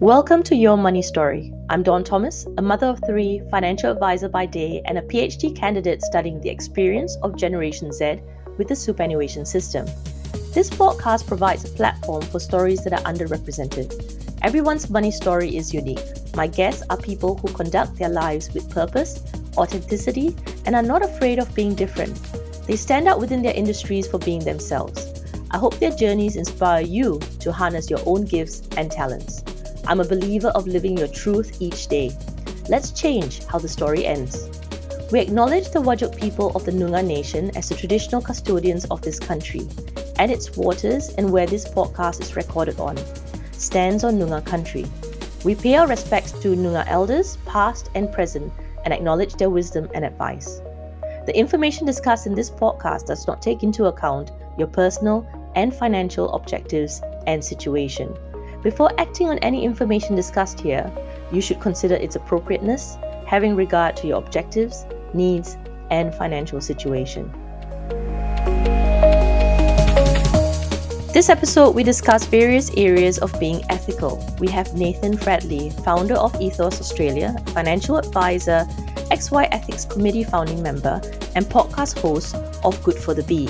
[0.00, 1.52] Welcome to Your Money Story.
[1.68, 6.00] I'm Dawn Thomas, a mother of three, financial advisor by day, and a PhD candidate
[6.00, 8.22] studying the experience of Generation Z
[8.56, 9.84] with the superannuation system.
[10.54, 14.38] This podcast provides a platform for stories that are underrepresented.
[14.40, 16.00] Everyone's money story is unique.
[16.34, 19.22] My guests are people who conduct their lives with purpose,
[19.58, 22.16] authenticity, and are not afraid of being different.
[22.66, 25.12] They stand out within their industries for being themselves.
[25.50, 29.44] I hope their journeys inspire you to harness your own gifts and talents.
[29.90, 32.16] I'm a believer of living your truth each day.
[32.68, 34.48] Let's change how the story ends.
[35.10, 39.18] We acknowledge the Whadjuk people of the Noongar Nation as the traditional custodians of this
[39.18, 39.66] country
[40.20, 42.96] and its waters and where this podcast is recorded on
[43.50, 44.86] stands on Noongar country.
[45.44, 48.52] We pay our respects to Noongar elders, past and present,
[48.84, 50.60] and acknowledge their wisdom and advice.
[51.26, 55.26] The information discussed in this podcast does not take into account your personal
[55.56, 58.16] and financial objectives and situation.
[58.62, 60.92] Before acting on any information discussed here,
[61.32, 65.56] you should consider its appropriateness, having regard to your objectives, needs,
[65.90, 67.32] and financial situation.
[71.14, 74.22] This episode, we discuss various areas of being ethical.
[74.38, 78.66] We have Nathan Fradley, founder of Ethos Australia, financial advisor,
[79.10, 81.00] XY Ethics Committee founding member,
[81.34, 83.48] and podcast host of Good for the Bee.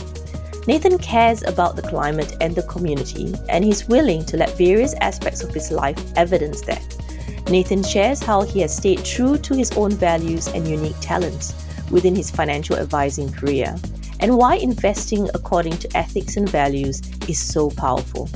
[0.70, 5.42] Nathan cares about the climate and the community, and he's willing to let various aspects
[5.42, 6.96] of his life evidence that.
[7.50, 11.54] Nathan shares how he has stayed true to his own values and unique talents
[11.90, 13.74] within his financial advising career,
[14.20, 18.28] and why investing according to ethics and values is so powerful.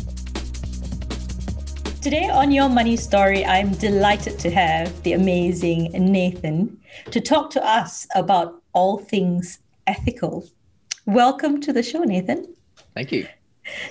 [2.03, 6.81] Today on Your Money Story, I'm delighted to have the amazing Nathan
[7.13, 10.49] to talk to us about all things ethical.
[11.07, 12.47] Welcome to the show, Nathan.
[12.95, 13.29] Thank you.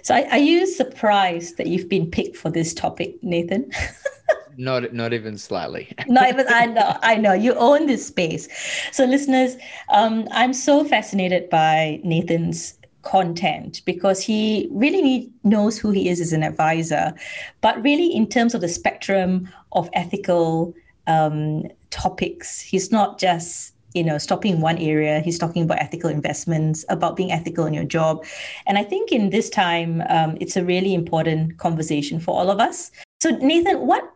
[0.01, 3.71] So, are you surprised that you've been picked for this topic, Nathan?
[4.57, 5.93] not, not even slightly.
[6.07, 6.47] not even.
[6.49, 6.97] I know.
[7.01, 7.33] I know.
[7.33, 8.47] You own this space.
[8.91, 9.55] So, listeners,
[9.89, 16.19] um, I'm so fascinated by Nathan's content because he really need, knows who he is
[16.19, 17.13] as an advisor,
[17.61, 20.73] but really in terms of the spectrum of ethical
[21.05, 26.09] um, topics, he's not just you know stopping in one area he's talking about ethical
[26.09, 28.23] investments about being ethical in your job.
[28.65, 32.59] And i think in this time um, it's a really important conversation for all of
[32.59, 32.91] us.
[33.21, 34.13] So nathan what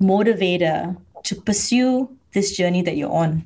[0.00, 3.44] motivator to pursue this journey that you're on?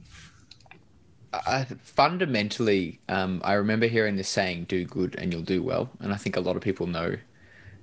[1.33, 5.91] I, fundamentally um, i remember hearing this saying do good and you'll do well.
[6.01, 7.17] And i think a lot of people know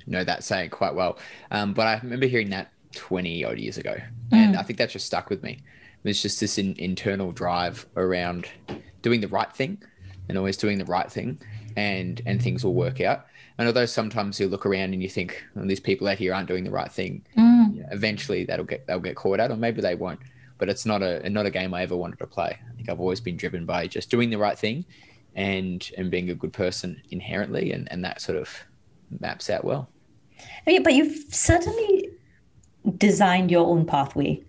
[0.08, 1.20] know that saying quite well.
[1.52, 3.96] Um, but i remember hearing that 20 odd years ago
[4.52, 5.60] and i think that's just stuck with me.
[6.04, 8.48] There's just this in, internal drive around
[9.02, 9.82] doing the right thing
[10.28, 11.40] and always doing the right thing
[11.78, 13.26] and and things will work out.
[13.58, 16.48] And although sometimes you look around and you think well, these people out here aren't
[16.48, 17.76] doing the right thing mm.
[17.76, 20.20] you know, eventually that'll get they'll get caught out or maybe they won't.
[20.58, 22.58] But it's not a not a game i ever wanted to play.
[22.70, 24.86] I think i've always been driven by just doing the right thing
[25.36, 28.50] and and being a good person inherently and and that sort of
[29.20, 29.90] maps out well.
[30.66, 32.10] Yeah, but you've certainly
[32.98, 34.44] designed your own pathway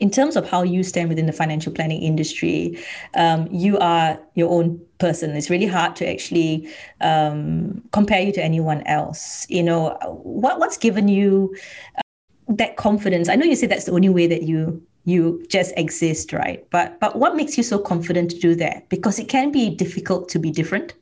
[0.00, 2.78] in terms of how you stand within the financial planning industry,
[3.14, 5.34] um, you are your own person.
[5.34, 6.68] It's really hard to actually
[7.00, 9.46] um, compare you to anyone else.
[9.48, 11.54] You know, what what's given you
[11.96, 12.00] uh,
[12.48, 13.28] that confidence?
[13.28, 16.64] I know you say that's the only way that you you just exist, right?
[16.70, 18.88] But but what makes you so confident to do that?
[18.88, 20.94] Because it can be difficult to be different.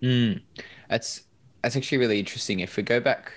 [0.00, 0.40] Mm,
[0.88, 1.22] that's
[1.62, 2.60] that's actually really interesting.
[2.60, 3.32] If we go back,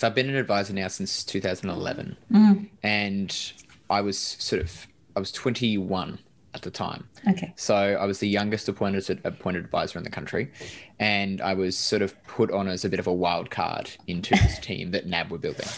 [0.00, 2.70] so I've been an advisor now since 2011, mm.
[2.82, 3.52] and
[3.90, 6.18] I was sort of I was 21
[6.54, 7.06] at the time.
[7.28, 7.52] Okay.
[7.56, 10.50] So I was the youngest appointed appointed advisor in the country,
[10.98, 14.34] and I was sort of put on as a bit of a wild card into
[14.36, 15.68] this team that NAB were building.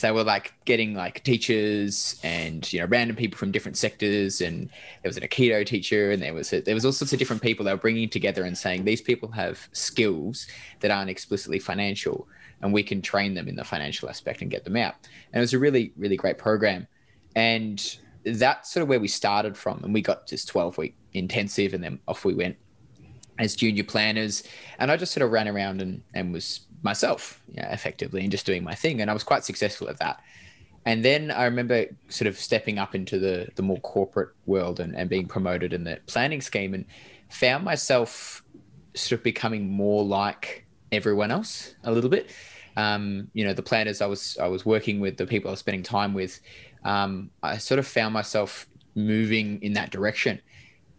[0.00, 4.70] So we're like getting like teachers and you know random people from different sectors, and
[5.02, 7.42] there was an Aikido teacher, and there was a, there was all sorts of different
[7.42, 10.46] people they were bringing together and saying these people have skills
[10.80, 12.26] that aren't explicitly financial,
[12.62, 14.94] and we can train them in the financial aspect and get them out.
[15.34, 16.86] And it was a really really great program.
[17.36, 19.84] And that's sort of where we started from.
[19.84, 22.56] And we got just 12 week intensive and then off we went
[23.38, 24.44] as junior planners.
[24.78, 28.64] And I just sort of ran around and, and was myself, effectively, and just doing
[28.64, 29.00] my thing.
[29.00, 30.20] And I was quite successful at that.
[30.86, 34.96] And then I remember sort of stepping up into the, the more corporate world and,
[34.96, 36.86] and being promoted in the planning scheme and
[37.28, 38.42] found myself
[38.94, 42.30] sort of becoming more like everyone else a little bit.
[42.76, 45.60] Um, you know, the planners I was I was working with, the people I was
[45.60, 46.40] spending time with,
[46.84, 50.40] um, I sort of found myself moving in that direction.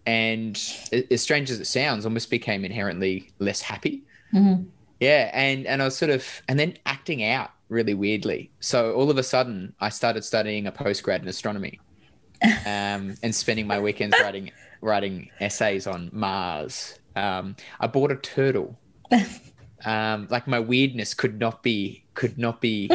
[0.05, 0.55] And
[1.09, 4.03] as strange as it sounds, almost became inherently less happy.
[4.33, 4.63] Mm-hmm.
[5.01, 8.51] Yeah, and and I was sort of and then acting out really weirdly.
[8.59, 11.79] So all of a sudden, I started studying a postgrad in astronomy,
[12.67, 14.51] um, and spending my weekends writing
[14.81, 16.99] writing essays on Mars.
[17.15, 18.79] Um, I bought a turtle.
[19.83, 22.87] Um, like my weirdness could not be could not be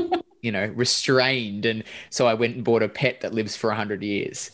[0.43, 4.05] you know restrained, and so I went and bought a pet that lives for hundred
[4.05, 4.53] years.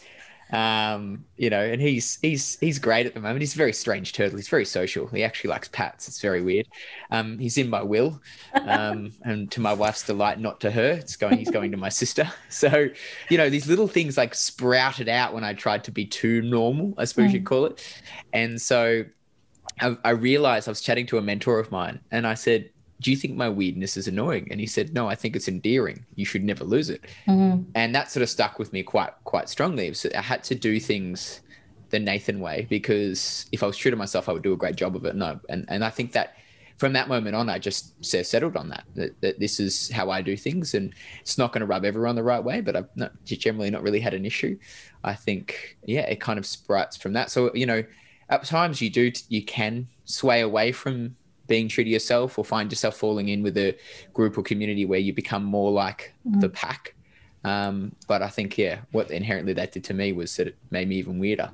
[0.52, 3.40] Um, you know, and he's he's he's great at the moment.
[3.40, 4.36] He's a very strange turtle.
[4.36, 5.06] He's very social.
[5.06, 6.08] He actually likes pats.
[6.08, 6.68] It's very weird.
[7.10, 8.20] Um, he's in my will,
[8.54, 10.90] um, and to my wife's delight, not to her.
[10.92, 11.38] It's going.
[11.38, 12.30] He's going to my sister.
[12.52, 12.88] So,
[13.30, 16.92] you know, these little things like sprouted out when I tried to be too normal,
[16.98, 17.34] I suppose mm.
[17.34, 18.02] you'd call it.
[18.32, 19.04] And so,
[19.80, 22.70] I, I realized I was chatting to a mentor of mine, and I said,
[23.02, 24.48] do you think my weirdness is annoying?
[24.50, 26.04] And he said, no, I think it's endearing.
[26.14, 27.02] You should never lose it.
[27.26, 27.62] Mm-hmm.
[27.74, 29.92] And that sort of stuck with me quite, quite strongly.
[29.94, 31.40] So I had to do things
[31.90, 34.76] the Nathan way because if I was true to myself, I would do a great
[34.76, 35.16] job of it.
[35.16, 35.40] No.
[35.48, 36.36] And, and I think that
[36.78, 40.22] from that moment on, I just settled on that, that, that this is how I
[40.22, 40.74] do things.
[40.74, 43.82] And it's not going to rub everyone the right way, but I've not, generally not
[43.82, 44.58] really had an issue.
[45.04, 47.30] I think, yeah, it kind of sprouts from that.
[47.30, 47.84] So, you know,
[48.28, 51.16] at times you do, you can sway away from
[51.52, 53.76] being true to yourself or find yourself falling in with a
[54.14, 56.40] group or community where you become more like mm-hmm.
[56.40, 56.94] the pack.
[57.44, 60.88] Um, but I think, yeah, what inherently that did to me was that it made
[60.88, 61.50] me even weirder.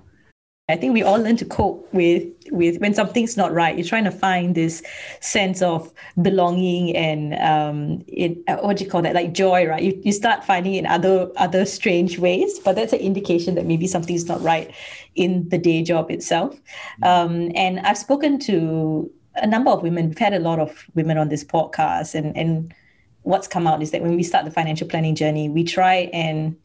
[0.71, 3.75] I think we all learn to cope with with when something's not right.
[3.77, 4.83] You're trying to find this
[5.21, 5.91] sense of
[6.21, 9.15] belonging and um, it, uh, what do you call that?
[9.15, 9.83] Like joy, right?
[9.83, 13.65] You, you start finding it in other other strange ways, but that's an indication that
[13.65, 14.71] maybe something's not right
[15.15, 16.55] in the day job itself.
[16.55, 17.05] Mm-hmm.
[17.05, 19.11] Um, and I've spoken to
[19.43, 20.08] a number of women.
[20.08, 22.75] We've had a lot of women on this podcast, and and
[23.23, 26.56] what's come out is that when we start the financial planning journey, we try and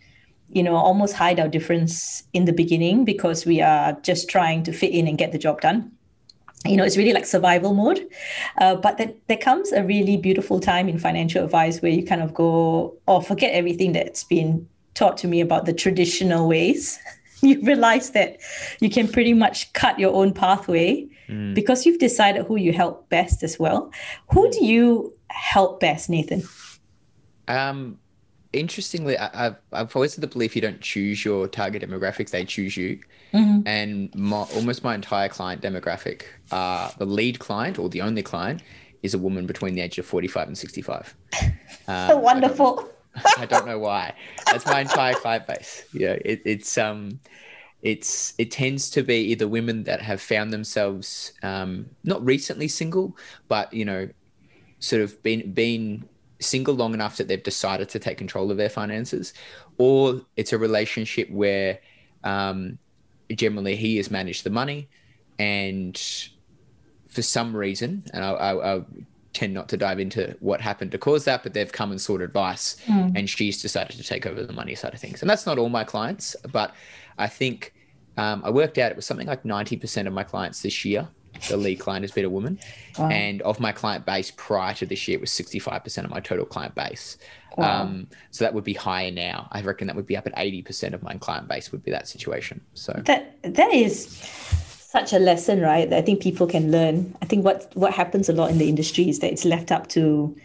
[0.49, 4.71] you know almost hide our difference in the beginning because we are just trying to
[4.71, 5.91] fit in and get the job done
[6.65, 8.07] you know it's really like survival mode
[8.59, 12.21] uh, but that there comes a really beautiful time in financial advice where you kind
[12.21, 16.99] of go oh forget everything that's been taught to me about the traditional ways
[17.41, 18.37] you realize that
[18.79, 21.53] you can pretty much cut your own pathway mm.
[21.53, 23.91] because you've decided who you help best as well.
[24.31, 26.43] Who do you help best, Nathan?
[27.47, 27.99] Um,
[28.53, 32.45] interestingly, I, have I've always had the belief you don't choose your target demographics; they
[32.45, 32.99] choose you.
[33.33, 33.67] Mm-hmm.
[33.67, 38.61] And my, almost my entire client demographic, uh, the lead client or the only client,
[39.01, 41.15] is a woman between the age of forty-five and sixty-five.
[41.85, 42.89] Um, Wonderful.
[43.37, 44.13] I don't know why.
[44.45, 45.83] That's my entire client base.
[45.91, 47.19] Yeah, it, it's um,
[47.83, 53.15] it's it tends to be either women that have found themselves um, not recently single,
[53.49, 54.09] but you know,
[54.79, 56.07] sort of been been
[56.39, 59.33] single long enough that they've decided to take control of their finances,
[59.77, 61.79] or it's a relationship where
[62.23, 62.79] um,
[63.35, 64.87] generally he has managed the money,
[65.37, 66.01] and
[67.09, 68.81] for some reason, and I, I, I
[69.33, 72.21] tend not to dive into what happened to cause that, but they've come and sought
[72.21, 73.11] advice, mm.
[73.13, 75.21] and she's decided to take over the money side of things.
[75.21, 76.73] And that's not all my clients, but
[77.17, 77.72] I think
[78.17, 81.07] um, I worked out it was something like 90% of my clients this year.
[81.49, 82.59] The lead client has been a woman.
[82.97, 83.09] Wow.
[83.09, 86.45] And of my client base prior to this year, it was 65% of my total
[86.45, 87.17] client base.
[87.57, 87.81] Wow.
[87.81, 89.47] Um, so that would be higher now.
[89.51, 92.07] I reckon that would be up at 80% of my client base would be that
[92.07, 92.61] situation.
[92.73, 95.89] So that that is such a lesson, right?
[95.89, 97.15] That I think people can learn.
[97.21, 99.87] I think what what happens a lot in the industry is that it's left up
[99.89, 100.35] to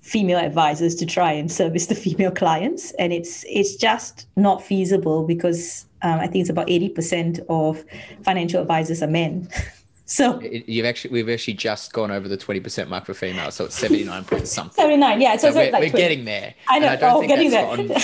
[0.00, 5.26] female advisors to try and service the female clients and it's it's just not feasible
[5.26, 7.84] because um, i think it's about 80% of
[8.22, 9.48] financial advisors are men
[10.06, 13.74] so you've actually we've actually just gone over the 20% mark for females so it's
[13.78, 16.98] 79 point something 79 yeah so, so we're, like we're getting there i know I
[17.02, 17.66] oh, getting there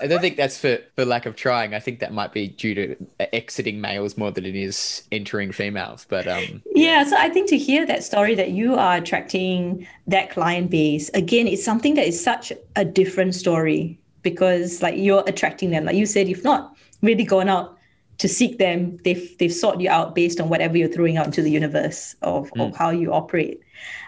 [0.00, 1.74] I don't think that's for, for lack of trying.
[1.74, 2.96] I think that might be due to
[3.34, 6.06] exiting males more than it is entering females.
[6.08, 7.02] But um, yeah.
[7.02, 11.08] yeah, so I think to hear that story that you are attracting that client base
[11.10, 15.84] again, it's something that is such a different story because like you're attracting them.
[15.84, 17.76] Like you said, you've not really gone out
[18.18, 18.98] to seek them.
[19.04, 22.50] They've they've sought you out based on whatever you're throwing out into the universe of,
[22.50, 22.68] mm.
[22.68, 23.60] of how you operate.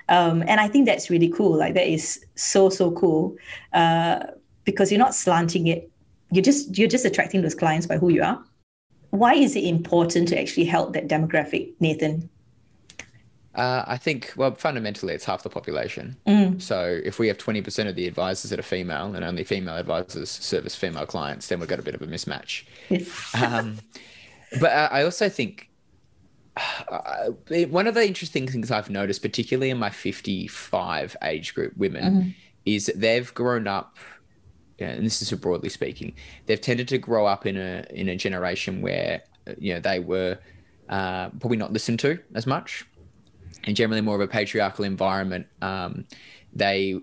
[0.09, 1.57] Um, and I think that's really cool.
[1.57, 3.37] Like that is so so cool.
[3.73, 4.21] Uh,
[4.65, 5.91] because you're not slanting it.
[6.31, 8.43] You're just you're just attracting those clients by who you are.
[9.11, 12.29] Why is it important to actually help that demographic, Nathan?
[13.59, 16.17] Uh, I think, well, fundamentally, it's half the population.
[16.29, 16.63] Mm.
[16.63, 20.31] So if we have 20% of the advisors that are female and only female advisors
[20.31, 22.63] service female clients, then we've got a bit of a mismatch.
[22.89, 23.35] Yes.
[23.35, 23.79] um,
[24.61, 25.71] but I also think
[26.57, 27.31] uh,
[27.69, 32.31] one of the interesting things I've noticed, particularly in my 55 age group women, mm-hmm.
[32.65, 33.97] is that they've grown up
[34.79, 36.15] and this is broadly speaking,
[36.47, 39.23] they've tended to grow up in a in a generation where
[39.59, 40.39] you know they were
[40.89, 42.87] uh, probably not listened to as much,
[43.69, 46.07] and generally more of a patriarchal environment, um,
[46.55, 46.99] they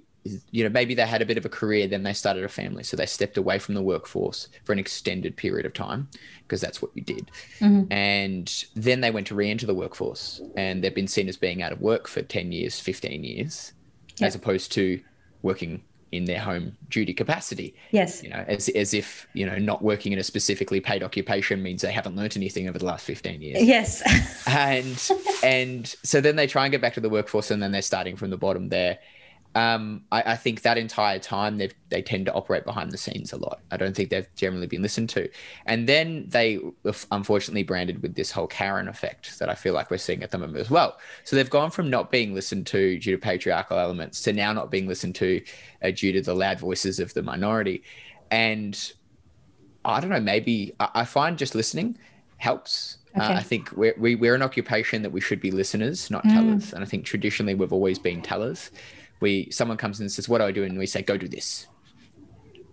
[0.50, 2.82] you know maybe they had a bit of a career then they started a family
[2.82, 6.10] so they stepped away from the workforce for an extended period of time
[6.42, 7.30] because that's what you did
[7.60, 7.84] mm-hmm.
[7.94, 11.72] and then they went to re-enter the workforce and they've been seen as being out
[11.72, 13.74] of work for 10 years 15 years
[14.18, 14.30] yep.
[14.30, 15.00] as opposed to
[15.44, 15.84] working
[16.16, 17.76] in their home duty capacity.
[17.92, 18.24] Yes.
[18.24, 21.82] You know as, as if you know not working in a specifically paid occupation means
[21.82, 23.64] they haven't learned anything over the last 15 years.
[23.64, 24.02] Yes.
[24.48, 25.12] And
[25.44, 28.16] and so then they try and get back to the workforce and then they're starting
[28.16, 29.00] from the bottom there
[29.56, 33.32] um, I, I, think that entire time they they tend to operate behind the scenes
[33.32, 33.62] a lot.
[33.72, 35.30] I don't think they've generally been listened to,
[35.66, 36.60] and then they
[37.10, 40.38] unfortunately branded with this whole Karen effect that I feel like we're seeing at the
[40.38, 40.98] moment as well.
[41.24, 44.72] So they've gone from not being listened to due to patriarchal elements to now not
[44.72, 45.42] being listened to
[45.82, 47.82] uh, due to the loud voices of the minority,
[48.32, 48.92] and
[49.86, 50.20] I don't know.
[50.20, 51.98] Maybe I, I find just listening
[52.38, 52.98] helps.
[53.16, 53.34] Uh, okay.
[53.34, 56.12] Uh, I think we're, we, are we are an occupation that we should be listeners,
[56.12, 56.72] not tellers.
[56.72, 56.74] Mm.
[56.74, 58.70] And I think traditionally we've always been tellers
[59.20, 61.28] we someone comes in and says, "What do I do?" and we say, "Go do
[61.28, 61.68] this,"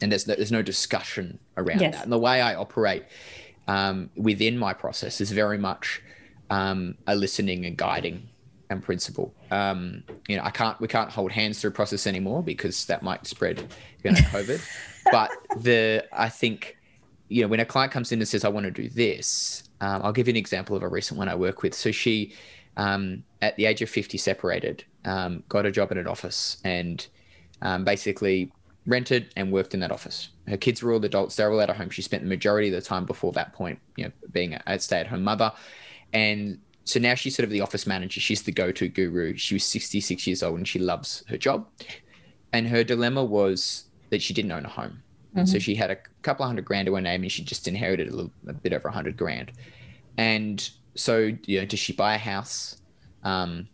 [0.01, 1.95] and there's no, there's no discussion around yes.
[1.95, 2.05] that.
[2.05, 3.05] And the way I operate
[3.69, 6.03] um, within my process is very much
[6.51, 8.29] um, a listening and guiding
[8.71, 9.35] and principle.
[9.51, 13.27] Um, you know, I can't we can't hold hands through process anymore because that might
[13.27, 13.73] spread
[14.03, 14.61] you know, COVID.
[15.11, 16.77] but the I think
[17.29, 20.03] you know when a client comes in and says, "I want to do this," um,
[20.03, 21.75] I'll give you an example of a recent one I work with.
[21.75, 22.35] So she
[22.77, 27.07] um, at the age of 50 separated, um, got a job at an office and
[27.61, 28.53] um, basically
[28.87, 30.31] rented and worked in that office.
[30.49, 31.91] Her kids were all adults; they were all at home.
[31.91, 35.23] She spent the majority of the time before that point, you know, being a stay-at-home
[35.23, 35.53] mother,
[36.13, 38.21] and so now she's sort of the office manager.
[38.21, 39.37] She's the go-to guru.
[39.37, 41.67] She was 66 years old and she loves her job.
[42.53, 45.03] And her dilemma was that she didn't own a home.
[45.35, 45.47] Mm-hmm.
[45.47, 48.09] So she had a couple of hundred grand to her name and she just inherited
[48.09, 49.53] a, little, a bit over a hundred grand.
[50.19, 52.81] And so, you know, does she buy a house?
[53.23, 53.69] Um,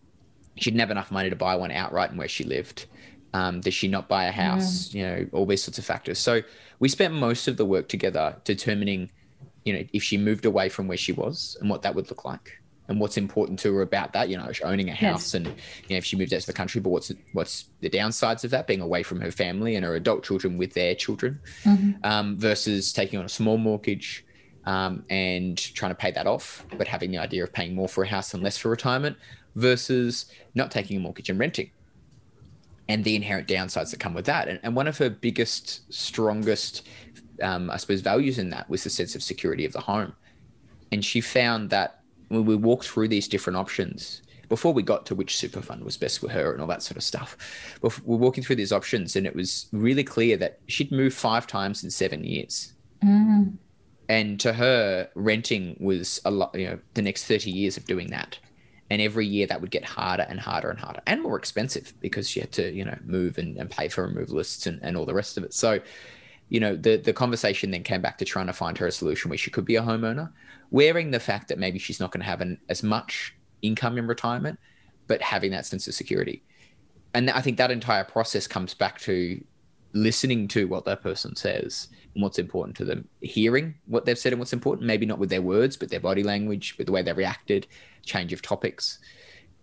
[0.56, 2.86] she didn't have enough money to buy one outright in where she lived.
[3.34, 4.88] Um, does she not buy a house?
[4.88, 4.94] Mm.
[4.94, 6.18] You know, all these sorts of factors.
[6.18, 6.42] So
[6.78, 9.10] we spent most of the work together determining,
[9.64, 12.24] you know, if she moved away from where she was and what that would look
[12.24, 14.28] like and what's important to her about that.
[14.28, 15.34] You know, owning a house yes.
[15.34, 15.52] and you
[15.90, 18.66] know if she moved out to the country, but what's what's the downsides of that?
[18.66, 21.92] Being away from her family and her adult children with their children, mm-hmm.
[22.04, 24.24] um, versus taking on a small mortgage.
[24.68, 28.04] Um, and trying to pay that off, but having the idea of paying more for
[28.04, 29.16] a house and less for retirement,
[29.54, 31.70] versus not taking a mortgage and renting
[32.88, 34.48] and the inherent downsides that come with that.
[34.48, 36.86] And, and one of her biggest, strongest,
[37.42, 40.12] um, I suppose, values in that was the sense of security of the home.
[40.92, 45.14] And she found that when we walked through these different options, before we got to
[45.14, 47.36] which super fund was best for her and all that sort of stuff,
[47.82, 51.84] we're walking through these options, and it was really clear that she'd moved five times
[51.84, 52.72] in seven years.
[53.04, 53.56] Mm.
[54.08, 58.08] And to her, renting was a lot, you know, the next 30 years of doing
[58.08, 58.38] that.
[58.90, 62.28] And every year that would get harder and harder and harder and more expensive because
[62.28, 65.04] she had to you know move and, and pay for remove lists and, and all
[65.04, 65.52] the rest of it.
[65.52, 65.80] So
[66.48, 69.28] you know the the conversation then came back to trying to find her a solution
[69.28, 70.32] where she could be a homeowner
[70.70, 74.06] wearing the fact that maybe she's not going to have an, as much income in
[74.06, 74.58] retirement
[75.06, 76.42] but having that sense of security.
[77.12, 79.42] And i think that entire process comes back to
[79.92, 84.32] listening to what that person says and what's important to them hearing what they've said
[84.32, 87.02] and what's important maybe not with their words but their body language with the way
[87.02, 87.66] they reacted
[88.08, 88.98] change of topics,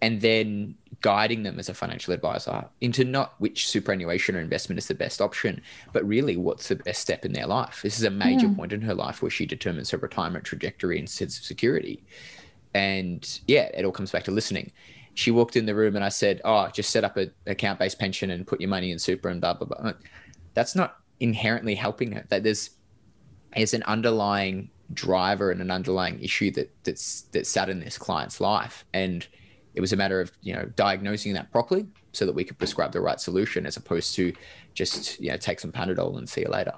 [0.02, 4.88] and then guiding them as a financial advisor into not which superannuation or investment is
[4.88, 7.82] the best option, but really what's the best step in their life.
[7.82, 8.56] This is a major mm.
[8.56, 12.04] point in her life where she determines her retirement trajectory and sense of security.
[12.74, 14.72] And yeah, it all comes back to listening.
[15.16, 18.00] She walked in the room and I said, Oh, just set up an account based
[18.00, 19.94] pension and put your money in super and blah, blah, blah.
[20.54, 22.26] That's not inherently helping her.
[22.30, 22.72] That there's,
[23.56, 28.40] there's an underlying driver and an underlying issue that that's that sat in this client's
[28.40, 29.28] life and
[29.74, 32.92] it was a matter of you know diagnosing that properly so that we could prescribe
[32.92, 34.32] the right solution as opposed to
[34.74, 36.74] just you know take some panadol and see you later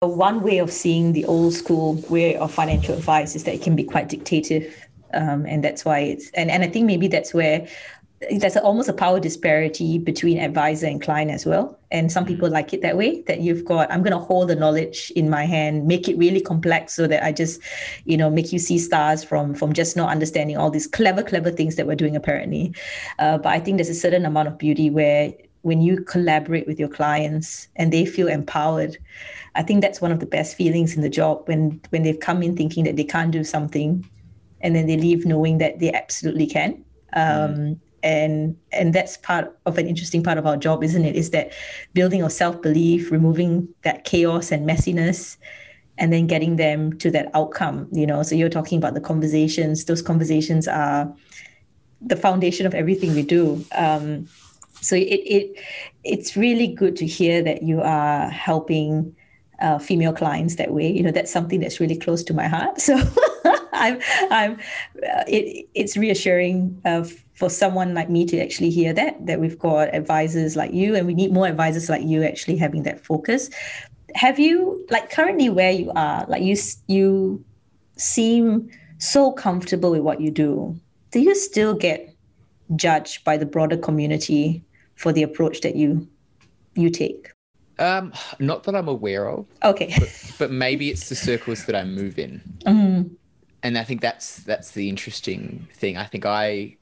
[0.00, 3.76] one way of seeing the old school way of financial advice is that it can
[3.76, 4.74] be quite dictative
[5.14, 7.66] um, and that's why it's and, and i think maybe that's where
[8.30, 11.78] there's almost a power disparity between advisor and client as well.
[11.90, 12.54] And some people mm-hmm.
[12.54, 15.44] like it that way that you've got, I'm going to hold the knowledge in my
[15.44, 17.60] hand, make it really complex so that I just,
[18.04, 21.50] you know, make you see stars from, from just not understanding all these clever, clever
[21.50, 22.74] things that we're doing apparently.
[23.18, 26.78] Uh, but I think there's a certain amount of beauty where when you collaborate with
[26.78, 28.98] your clients and they feel empowered,
[29.54, 32.42] I think that's one of the best feelings in the job when, when they've come
[32.42, 34.08] in thinking that they can't do something
[34.62, 36.84] and then they leave knowing that they absolutely can.
[37.14, 41.14] Um, mm and and that's part of an interesting part of our job isn't it
[41.14, 41.52] is that
[41.94, 45.36] building of self-belief removing that chaos and messiness
[45.98, 49.84] and then getting them to that outcome you know so you're talking about the conversations
[49.84, 51.14] those conversations are
[52.04, 53.64] the foundation of everything we do.
[53.74, 54.28] Um,
[54.80, 55.58] so it, it
[56.02, 59.14] it's really good to hear that you are helping
[59.60, 60.90] uh, female clients that way.
[60.90, 62.80] You know, that's something that's really close to my heart.
[62.80, 62.98] So
[63.72, 64.00] I'm,
[64.30, 69.40] I'm, uh, it, it's reassuring uh, for someone like me to actually hear that, that
[69.40, 73.04] we've got advisors like you and we need more advisors like you actually having that
[73.04, 73.50] focus.
[74.14, 77.44] Have you, like currently where you are, like you, you
[77.96, 80.78] seem so comfortable with what you do.
[81.10, 82.14] Do you still get
[82.76, 84.62] judged by the broader community
[84.94, 86.08] for the approach that you
[86.74, 87.30] you take?
[87.78, 89.46] Um, not that I'm aware of.
[89.64, 89.94] Okay.
[89.98, 92.40] But, but maybe it's the circles that I move in.
[92.64, 93.14] Mm-hmm.
[93.62, 95.96] And I think that's that's the interesting thing.
[95.96, 96.76] I think I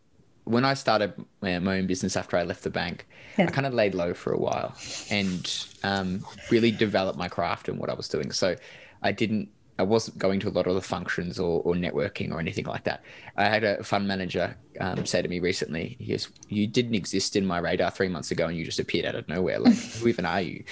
[0.44, 3.06] when I started my own business after I left the bank,
[3.38, 3.46] yeah.
[3.46, 4.74] I kind of laid low for a while
[5.10, 8.32] and um, really developed my craft and what I was doing.
[8.32, 8.56] So
[9.02, 12.38] I didn't I wasn't going to a lot of the functions or, or networking or
[12.38, 13.02] anything like that.
[13.38, 17.34] I had a fund manager um, say to me recently, he goes, You didn't exist
[17.34, 19.58] in my radar three months ago and you just appeared out of nowhere.
[19.58, 20.64] Like, who even are you?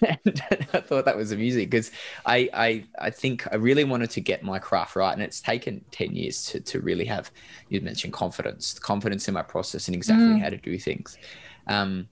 [0.00, 1.90] And I thought that was amusing because
[2.26, 5.84] I, I I think I really wanted to get my craft right, and it's taken
[5.90, 7.30] ten years to to really have.
[7.68, 10.42] You mentioned confidence, confidence in my process and exactly mm.
[10.42, 11.16] how to do things.
[11.66, 12.08] Um,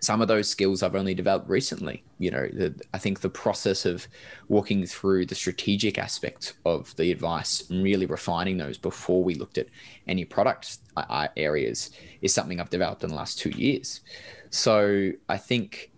[0.00, 2.02] some of those skills I've only developed recently.
[2.18, 4.06] You know, the, I think the process of
[4.48, 9.58] walking through the strategic aspect of the advice and really refining those before we looked
[9.58, 9.66] at
[10.06, 11.90] any product uh, uh, areas
[12.22, 14.00] is something I've developed in the last two years.
[14.50, 15.90] So I think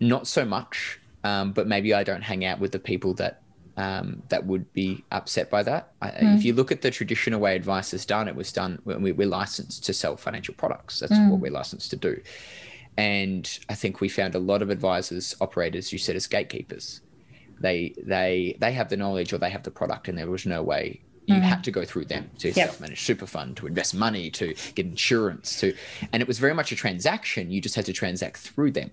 [0.00, 3.42] not so much, um, but maybe I don't hang out with the people that
[3.76, 5.98] um, that would be upset by that.
[6.00, 6.36] Mm.
[6.36, 9.12] If you look at the traditional way advice is done, it was done when we,
[9.12, 10.98] are licensed to sell financial products.
[10.98, 11.30] That's mm.
[11.30, 12.20] what we're licensed to do.
[12.96, 17.02] And I think we found a lot of advisors operate, as you said, as gatekeepers.
[17.60, 20.62] They they they have the knowledge or they have the product, and there was no
[20.62, 21.42] way you mm.
[21.42, 22.54] had to go through them to yep.
[22.54, 25.74] self-manage super fund, to invest money, to get insurance, to
[26.12, 27.50] and it was very much a transaction.
[27.50, 28.90] You just had to transact through them.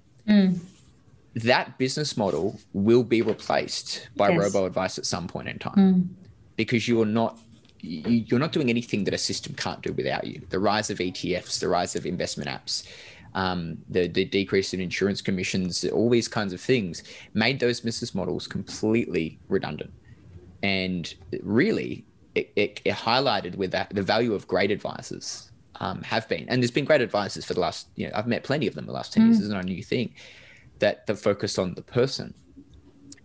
[1.35, 4.39] That business model will be replaced by yes.
[4.39, 6.07] robo advice at some point in time mm.
[6.55, 7.37] because you're not
[7.85, 10.41] you're not doing anything that a system can't do without you.
[10.49, 12.87] The rise of ETFs, the rise of investment apps,
[13.35, 18.15] um, the, the decrease in insurance commissions, all these kinds of things made those business
[18.15, 19.91] models completely redundant.
[20.63, 26.27] And really, it, it, it highlighted with that the value of great advisors um, have
[26.27, 26.47] been.
[26.49, 28.85] And there's been great advisors for the last, you know, I've met plenty of them
[28.85, 29.25] the last 10 mm.
[29.27, 29.39] years.
[29.39, 30.13] It's not a new thing
[30.79, 32.33] that that focus on the person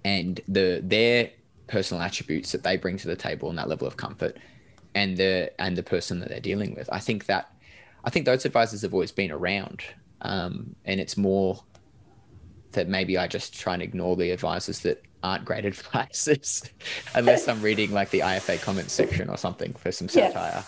[0.05, 1.31] and the their
[1.67, 4.37] personal attributes that they bring to the table and that level of comfort
[4.95, 6.89] and the and the person that they're dealing with.
[6.93, 7.53] I think that
[8.05, 9.83] I think those advisors have always been around.
[10.23, 11.63] Um, and it's more
[12.73, 16.63] that maybe I just try and ignore the advisors that aren't great advisors,
[17.15, 20.65] unless I'm reading like the IFA comments section or something for some satire.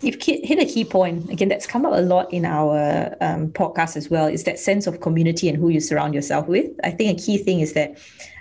[0.00, 3.96] You've hit a key point again that's come up a lot in our um, podcast
[3.96, 4.26] as well.
[4.26, 6.70] Is that sense of community and who you surround yourself with?
[6.82, 7.96] I think a key thing is that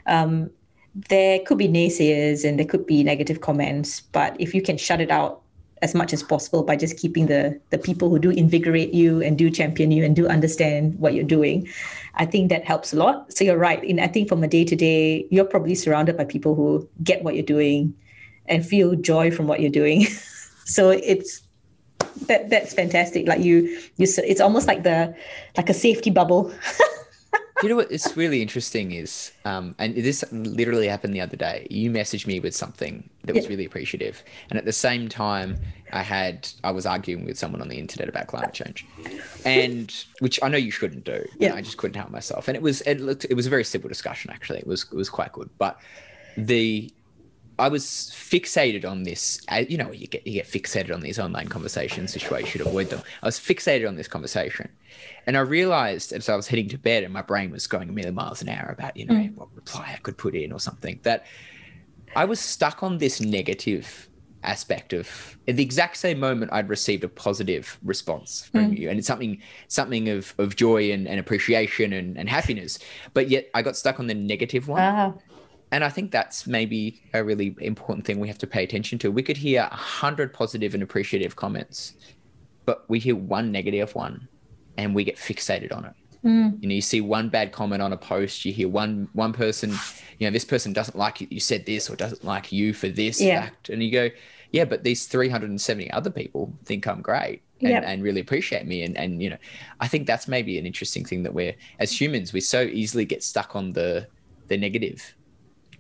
[0.08, 0.50] um,
[1.10, 5.00] there could be naysayers and there could be negative comments, but if you can shut
[5.00, 5.44] it out
[5.84, 9.38] as much as possible by just keeping the the people who do invigorate you and
[9.38, 11.68] do champion you and do understand what you're doing
[12.16, 14.64] i think that helps a lot so you're right in i think from a day
[14.64, 17.94] to day you're probably surrounded by people who get what you're doing
[18.46, 20.08] and feel joy from what you're doing
[20.66, 21.42] so it's
[22.28, 23.28] that that's fantastic.
[23.28, 25.16] Like you you it's almost like the
[25.58, 26.54] like a safety bubble.
[27.64, 31.66] You know what is really interesting is, um, and this literally happened the other day.
[31.70, 35.58] You messaged me with something that was really appreciative, and at the same time,
[35.94, 38.86] I had I was arguing with someone on the internet about climate change,
[39.46, 41.26] and which I know you shouldn't do.
[41.40, 43.64] Yeah, I just couldn't help myself, and it was it looked it was a very
[43.64, 44.60] simple discussion actually.
[44.60, 45.80] It was it was quite good, but
[46.36, 46.92] the
[47.60, 49.46] I was fixated on this.
[49.70, 52.90] You know, you get you get fixated on these online conversations, which you should avoid
[52.90, 53.02] them.
[53.22, 54.70] I was fixated on this conversation,
[55.28, 57.92] and I realized as I was heading to bed, and my brain was going a
[57.92, 59.36] million miles an hour about you know mm.
[59.36, 61.26] what reply I could put in or something that
[62.16, 64.10] I was stuck on this negative
[64.44, 68.78] aspect of at the exact same moment I'd received a positive response from mm.
[68.78, 72.78] you and it's something something of, of joy and, and appreciation and, and happiness
[73.14, 75.14] but yet I got stuck on the negative one uh-huh.
[75.74, 79.12] And I think that's maybe a really important thing we have to pay attention to.
[79.12, 81.96] We could hear a hundred positive and appreciative comments,
[82.66, 84.28] but we hear one negative one
[84.78, 85.94] and we get fixated on it.
[86.24, 86.62] Mm.
[86.62, 89.72] You know, you see one bad comment on a post, you hear one one person,
[90.20, 92.90] you know, this person doesn't like you, you said this or doesn't like you for
[92.90, 93.42] this yeah.
[93.42, 93.70] fact.
[93.70, 94.10] And you go,
[94.52, 97.42] yeah, but these 370 other people think I'm great.
[97.62, 97.84] And, yep.
[97.84, 99.38] and, really appreciate me and, and you know
[99.80, 103.24] i think that's maybe an interesting thing that we're as humans we so easily get
[103.24, 104.06] stuck on the
[104.50, 105.16] the negative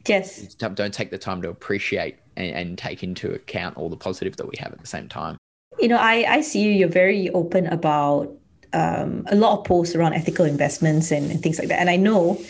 [0.07, 0.53] Yes.
[0.55, 4.47] Don't take the time to appreciate and, and take into account all the positive that
[4.47, 5.37] we have at the same time.
[5.79, 8.31] you know, I, I see you, you're very open about
[8.73, 11.79] um, a lot of posts around ethical investments and, and, things like that.
[11.79, 12.41] And I know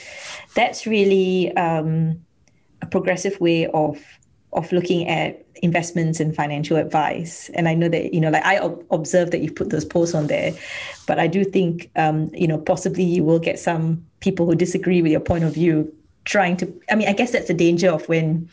[0.55, 2.21] that's really um,
[2.81, 4.01] a progressive way of
[4.53, 7.49] of looking at investments and financial advice.
[7.55, 10.13] And I know that, you know, like I ob- observe that you put those posts
[10.13, 10.53] on there,
[11.07, 15.01] but I do think, um, you know, possibly you will get some people who disagree
[15.01, 15.91] with your point of view
[16.25, 18.49] trying to, I mean, I guess that's the danger of when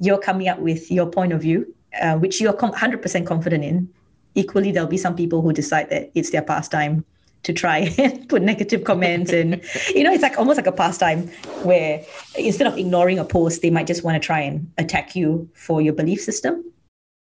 [0.00, 3.88] you're coming up with your point of view, uh, which you're com- 100% confident in.
[4.34, 7.04] Equally, there'll be some people who decide that it's their pastime
[7.42, 9.62] to try and put negative comments and
[9.94, 11.28] you know it's like almost like a pastime
[11.62, 12.04] where
[12.36, 15.80] instead of ignoring a post they might just want to try and attack you for
[15.80, 16.64] your belief system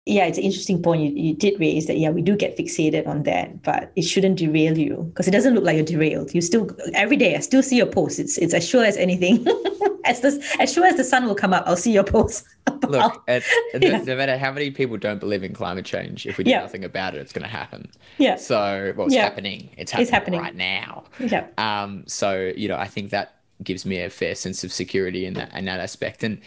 [0.06, 3.06] yeah it's an interesting point you, you did raise that yeah we do get fixated
[3.06, 6.40] on that but it shouldn't derail you because it doesn't look like you're derailed you
[6.40, 9.44] still every day i still see your post it's it's as sure as anything
[10.04, 12.44] as this as sure as the sun will come up i'll see your post
[12.88, 13.42] Look, at,
[13.74, 13.98] yeah.
[13.98, 16.60] no, no, matter how many people don't believe in climate change, if we do yeah.
[16.60, 17.90] nothing about it, it's going to happen.
[18.18, 18.36] Yeah.
[18.36, 19.22] So, it's yeah.
[19.22, 19.70] happening.
[19.76, 21.04] It's happening, it's happening right now.
[21.18, 21.46] Yeah.
[21.58, 22.04] Um.
[22.06, 25.54] So, you know, I think that gives me a fair sense of security in that
[25.54, 26.40] in that aspect, and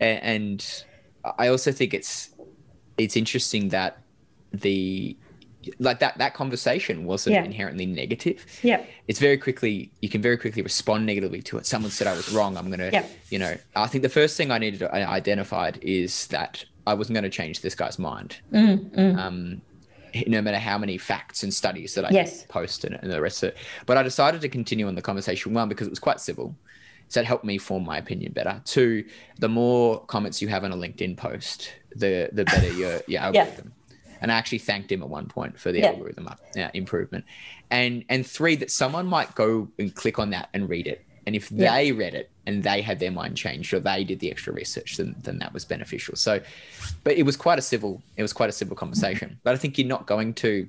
[0.00, 0.84] and
[1.38, 2.30] I also think it's
[3.02, 3.98] it's interesting that
[4.52, 5.16] the
[5.78, 7.44] like that that conversation wasn't yeah.
[7.44, 8.44] inherently negative.
[8.62, 8.84] Yeah.
[9.08, 11.66] It's very quickly you can very quickly respond negatively to it.
[11.66, 12.56] Someone said I was wrong.
[12.56, 13.06] I'm gonna yeah.
[13.28, 16.94] you know, I think the first thing I needed to, I identified is that I
[16.94, 18.38] wasn't going to change this guy's mind.
[18.52, 19.18] Mm, mm.
[19.18, 19.60] Um,
[20.26, 22.44] no matter how many facts and studies that I yes.
[22.48, 23.58] post and, and the rest of it.
[23.86, 26.56] But I decided to continue on the conversation one because it was quite civil.
[27.08, 28.60] So it helped me form my opinion better.
[28.64, 29.04] Two,
[29.38, 33.72] the more comments you have on a LinkedIn post, the the better your your algorithm.
[33.74, 33.80] Yeah
[34.20, 35.88] and I actually thanked him at one point for the yeah.
[35.88, 37.24] algorithm up, yeah, improvement.
[37.70, 41.04] And and three that someone might go and click on that and read it.
[41.26, 44.30] And if they read it and they had their mind changed or they did the
[44.30, 46.16] extra research, then then that was beneficial.
[46.16, 46.40] So,
[47.04, 49.38] but it was quite a civil it was quite a civil conversation.
[49.42, 50.68] But I think you're not going to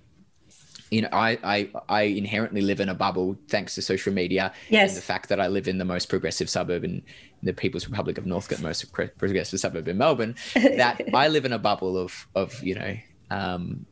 [0.91, 4.53] you know, I, I I inherently live in a bubble thanks to social media.
[4.69, 4.89] Yes.
[4.89, 7.01] And the fact that I live in the most progressive suburb in
[7.41, 11.59] the People's Republic of Northcote, most progressive suburb in Melbourne, that I live in a
[11.59, 12.97] bubble of of you know
[13.31, 13.85] um,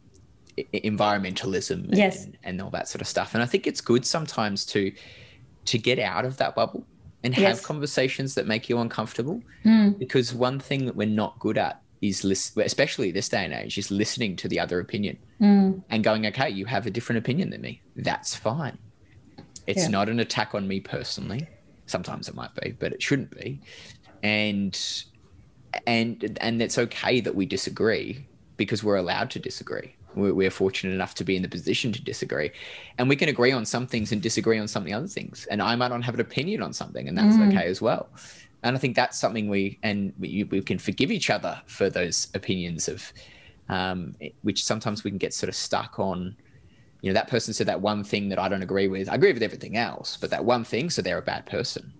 [0.73, 2.25] environmentalism yes.
[2.25, 3.33] and, and, all that sort of stuff.
[3.33, 4.91] And I think it's good sometimes to
[5.65, 6.85] to get out of that bubble
[7.23, 7.65] and have yes.
[7.65, 9.41] conversations that make you uncomfortable.
[9.63, 9.97] Mm.
[9.97, 13.77] Because one thing that we're not good at is listen, especially this day and age,
[13.77, 15.81] is listening to the other opinion mm.
[15.89, 17.81] and going, okay, you have a different opinion than me.
[17.95, 18.77] That's fine.
[19.67, 19.89] It's yeah.
[19.89, 21.47] not an attack on me personally.
[21.85, 23.61] Sometimes it might be, but it shouldn't be.
[24.23, 24.79] And
[25.85, 28.25] and and it's okay that we disagree
[28.57, 29.95] because we're allowed to disagree.
[30.15, 32.51] We're, we're, fortunate enough to be in the position to disagree.
[32.97, 35.45] And we can agree on some things and disagree on some of the other things.
[35.51, 37.47] And I might not have an opinion on something, and that's mm.
[37.49, 38.09] okay as well.
[38.63, 42.27] And I think that's something we, and we, we can forgive each other for those
[42.33, 43.13] opinions of,
[43.69, 46.35] um, which sometimes we can get sort of stuck on.
[47.01, 49.07] You know, that person said that one thing that I don't agree with.
[49.07, 51.93] I agree with everything else, but that one thing, so they're a bad person.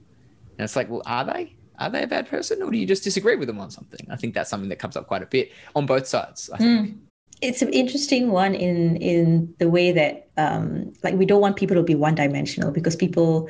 [0.58, 1.56] And it's like, well, are they?
[1.80, 4.06] are they a bad person or do you just disagree with them on something?
[4.10, 6.50] I think that's something that comes up quite a bit on both sides.
[6.54, 6.90] I think.
[6.90, 6.98] Mm.
[7.42, 11.76] It's an interesting one in in the way that um, like we don't want people
[11.78, 13.50] to be one dimensional because people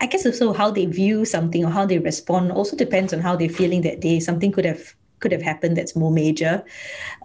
[0.00, 3.36] I guess also how they view something or how they respond also depends on how
[3.36, 4.20] they're feeling that day.
[4.20, 6.62] Something could have could have happened that's more major.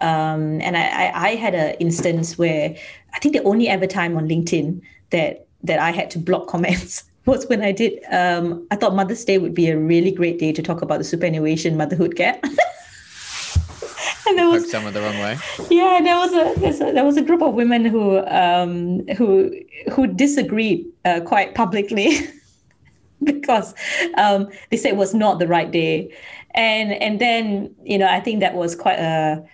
[0.00, 2.74] Um, and I, I, I had an instance where
[3.12, 4.80] I think the only ever time on LinkedIn
[5.10, 8.02] that that I had to block comments was when I did.
[8.10, 11.04] Um, I thought Mother's Day would be a really great day to talk about the
[11.04, 12.42] superannuation motherhood gap.
[14.26, 15.38] and there was someone the wrong way.
[15.70, 19.54] Yeah, there was a, a there was a group of women who um, who
[19.92, 22.18] who disagreed uh, quite publicly
[23.24, 23.74] because
[24.16, 26.12] um, they said it was not the right day,
[26.52, 29.44] and and then you know I think that was quite a.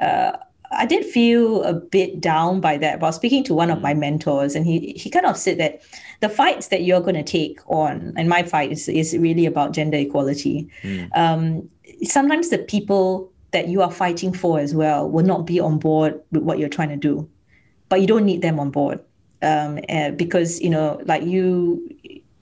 [0.00, 0.38] a
[0.72, 2.98] I did feel a bit down by that.
[2.98, 5.58] But I was speaking to one of my mentors, and he he kind of said
[5.58, 5.80] that
[6.20, 9.72] the fights that you're going to take on, and my fight is, is really about
[9.72, 10.68] gender equality.
[10.82, 11.16] Mm.
[11.16, 11.70] Um,
[12.02, 16.20] sometimes the people that you are fighting for as well will not be on board
[16.32, 17.28] with what you're trying to do,
[17.88, 19.00] but you don't need them on board
[19.42, 21.95] um, uh, because you know, like you,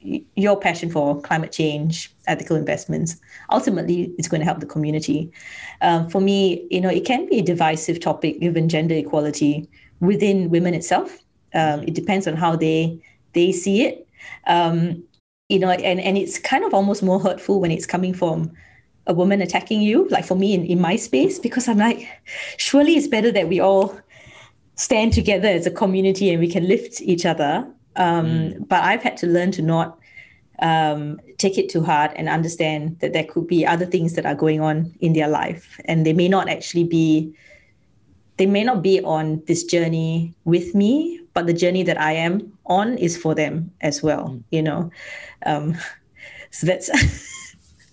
[0.04, 3.16] your passion for climate change, ethical investments,
[3.50, 5.32] ultimately it's going to help the community.
[5.80, 9.68] Um, for me, you know, it can be a divisive topic given gender equality
[10.00, 11.18] within women itself.
[11.54, 13.00] Um, it depends on how they
[13.32, 14.06] they see it.
[14.46, 15.02] Um,
[15.48, 18.50] you know, and, and it's kind of almost more hurtful when it's coming from
[19.06, 22.08] a woman attacking you, like for me in, in my space, because I'm like,
[22.56, 23.98] surely it's better that we all
[24.76, 27.66] stand together as a community and we can lift each other.
[27.96, 28.68] Um, mm.
[28.68, 29.98] But I've had to learn to not
[30.60, 34.34] um, take it too hard and understand that there could be other things that are
[34.34, 37.34] going on in their life, and they may not actually be
[38.36, 42.52] they may not be on this journey with me, but the journey that I am
[42.66, 44.28] on is for them as well.
[44.28, 44.42] Mm.
[44.50, 44.90] You know,
[45.46, 45.76] um,
[46.50, 46.90] so that's.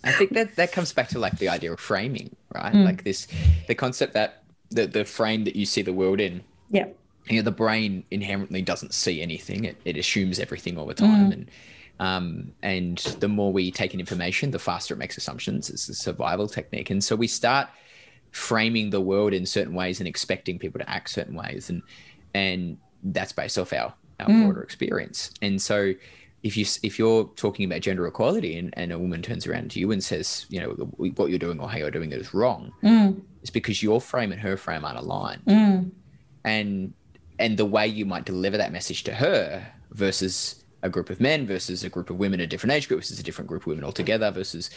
[0.04, 2.74] I think that that comes back to like the idea of framing, right?
[2.74, 2.86] Mm.
[2.86, 3.28] Like this,
[3.68, 6.44] the concept that the the frame that you see the world in.
[6.72, 6.88] Yeah.
[7.32, 11.30] You know, the brain inherently doesn't see anything; it, it assumes everything all the time,
[11.30, 11.34] mm.
[11.34, 11.52] and
[12.00, 15.70] um, and the more we take in information, the faster it makes assumptions.
[15.70, 17.70] It's a survival technique, and so we start
[18.32, 21.82] framing the world in certain ways and expecting people to act certain ways, and
[22.34, 24.44] and that's based off our our mm.
[24.44, 25.32] broader experience.
[25.42, 25.94] And so,
[26.44, 29.80] if you if you're talking about gender equality and, and a woman turns around to
[29.80, 32.72] you and says, you know, what you're doing or how you're doing it is wrong,
[32.84, 33.20] mm.
[33.42, 35.46] it's because your frame and her frame aren't aligned.
[35.46, 35.92] Mm.
[36.44, 36.94] And
[37.42, 41.46] and the way you might deliver that message to her versus a group of men
[41.46, 43.84] versus a group of women, a different age group versus a different group of women
[43.84, 44.70] altogether versus,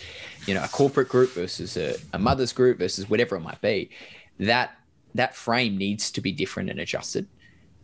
[0.47, 3.91] you know, a corporate group versus a, a mother's group versus whatever it might be.
[4.39, 4.77] That
[5.15, 7.29] that frame needs to be different and adjusted.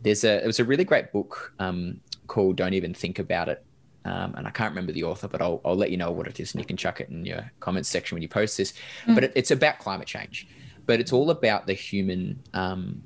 [0.01, 3.63] There's a it was a really great book um, called "Don't Even Think About It,"
[4.05, 6.39] um, and I can't remember the author, but I'll I'll let you know what it
[6.39, 8.73] is, and you can chuck it in your comments section when you post this.
[9.05, 9.15] Mm.
[9.15, 10.47] But it, it's about climate change,
[10.85, 13.01] but it's all about the human um,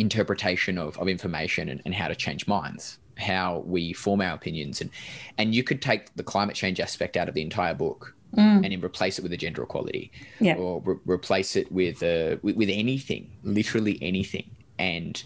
[0.00, 4.80] interpretation of, of information and, and how to change minds how we form our opinions
[4.80, 4.90] and
[5.38, 8.38] and you could take the climate change aspect out of the entire book mm.
[8.38, 10.10] and then replace it with a gender equality
[10.40, 10.54] yeah.
[10.54, 15.24] or re- replace it with uh with, with, anything literally anything and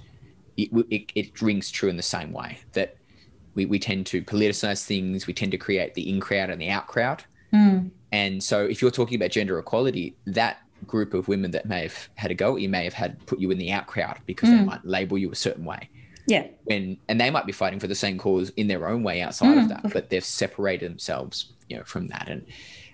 [0.57, 2.97] it, it, it rings true in the same way that
[3.55, 6.71] we, we tend to politicize things we tend to create the in crowd and the
[6.71, 7.89] out crowd mm.
[8.13, 12.09] and so if you're talking about gender equality that group of women that may have
[12.15, 14.49] had a go at you may have had put you in the out crowd because
[14.49, 14.59] mm.
[14.59, 15.89] they might label you a certain way
[16.27, 16.47] yeah.
[16.65, 19.57] When and they might be fighting for the same cause in their own way outside
[19.57, 19.63] mm.
[19.63, 22.29] of that, but they've separated themselves, you know, from that.
[22.29, 22.47] And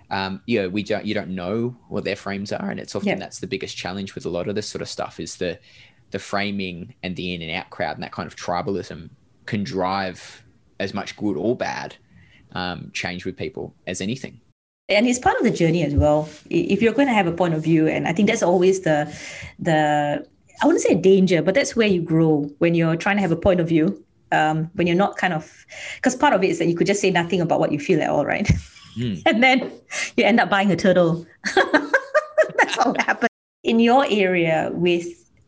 [0.09, 3.09] um, you know, we don't you don't know what their frames are, and it's often
[3.09, 3.15] yeah.
[3.15, 5.57] that's the biggest challenge with a lot of this sort of stuff is the
[6.11, 9.09] the framing and the in and out crowd and that kind of tribalism
[9.45, 10.43] can drive
[10.79, 11.95] as much good or bad
[12.51, 14.41] um, change with people as anything
[14.91, 17.53] and it's part of the journey as well if you're going to have a point
[17.53, 18.97] of view and i think that's always the
[19.59, 20.25] the
[20.61, 23.35] I wouldn't say danger, but that's where you grow when you're trying to have a
[23.35, 24.03] point of view.
[24.31, 27.01] Um, when you're not kind of, because part of it is that you could just
[27.01, 28.49] say nothing about what you feel at all, right?
[28.95, 29.21] Mm.
[29.25, 29.71] and then
[30.15, 31.25] you end up buying a turtle.
[31.55, 33.29] that's all that happens.
[33.63, 35.05] In your area with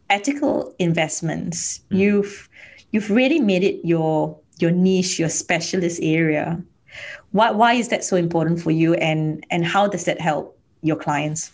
[0.10, 2.00] ethical investments, mm.
[2.00, 2.50] you've
[2.92, 6.62] you've really made it your your niche, your specialist area.
[7.34, 10.96] Why why is that so important for you, and and how does that help your
[10.96, 11.52] clients?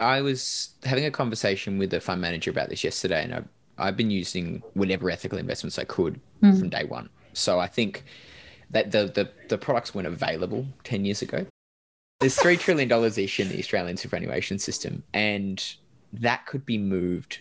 [0.00, 3.42] I was having a conversation with a fund manager about this yesterday, and I,
[3.78, 6.58] I've been using whatever ethical investments I could mm.
[6.58, 7.08] from day one.
[7.32, 8.04] So I think
[8.70, 11.46] that the, the, the products weren't available 10 years ago.
[12.20, 15.64] There's $3 trillion ish in the Australian superannuation system, and
[16.12, 17.40] that could be moved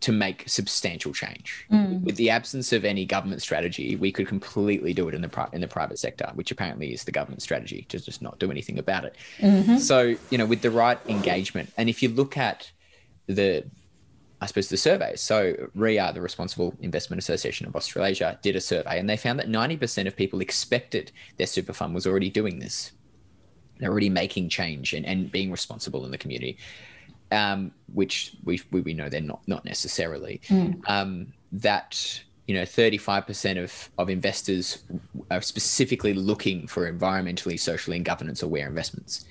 [0.00, 1.66] to make substantial change.
[1.72, 2.02] Mm.
[2.02, 5.48] With the absence of any government strategy, we could completely do it in the pri-
[5.52, 8.78] in the private sector, which apparently is the government strategy to just not do anything
[8.78, 9.16] about it.
[9.38, 9.78] Mm-hmm.
[9.78, 12.70] So, you know, with the right engagement, and if you look at
[13.26, 13.64] the
[14.40, 15.20] I suppose the surveys.
[15.20, 19.48] So RIA, the Responsible Investment Association of Australasia, did a survey and they found that
[19.48, 22.92] 90% of people expected their super fund was already doing this.
[23.78, 26.56] They're already making change and, and being responsible in the community
[27.30, 30.40] um, which we, we know they're not not necessarily.
[30.48, 30.88] Mm.
[30.88, 34.82] Um, that you know, 35% of, of investors
[35.30, 39.26] are specifically looking for environmentally, socially, and governance aware investments.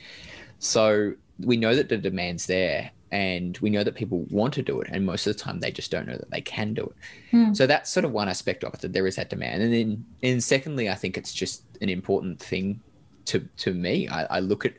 [0.60, 4.80] So we know that the demand's there and we know that people want to do
[4.82, 4.90] it.
[4.92, 7.36] And most of the time they just don't know that they can do it.
[7.36, 7.58] Mm.
[7.58, 9.64] So that's sort of one aspect of it that there is that demand.
[9.64, 12.82] And then, and secondly, I think it's just an important thing
[13.26, 14.08] to, to me.
[14.10, 14.74] I, I look at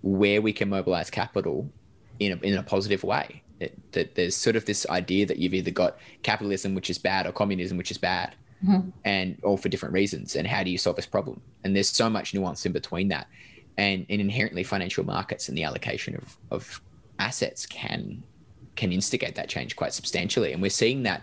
[0.00, 1.70] where we can mobilize capital
[2.20, 3.42] in a, in a positive way.
[3.58, 7.26] It, that there's sort of this idea that you've either got capitalism, which is bad,
[7.26, 8.88] or communism, which is bad, mm-hmm.
[9.04, 10.36] and all for different reasons.
[10.36, 11.42] And how do you solve this problem?
[11.64, 13.26] And there's so much nuance in between that.
[13.76, 16.80] And, and inherently, financial markets and the allocation of, of
[17.18, 18.22] assets can
[18.76, 20.52] can instigate that change quite substantially.
[20.52, 21.22] And we're seeing that.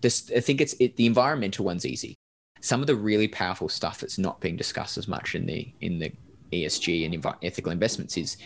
[0.00, 2.14] This, I think it's it, the environmental one's easy.
[2.60, 5.98] Some of the really powerful stuff that's not being discussed as much in the in
[5.98, 6.12] the
[6.52, 8.36] ESG and inv- ethical investments is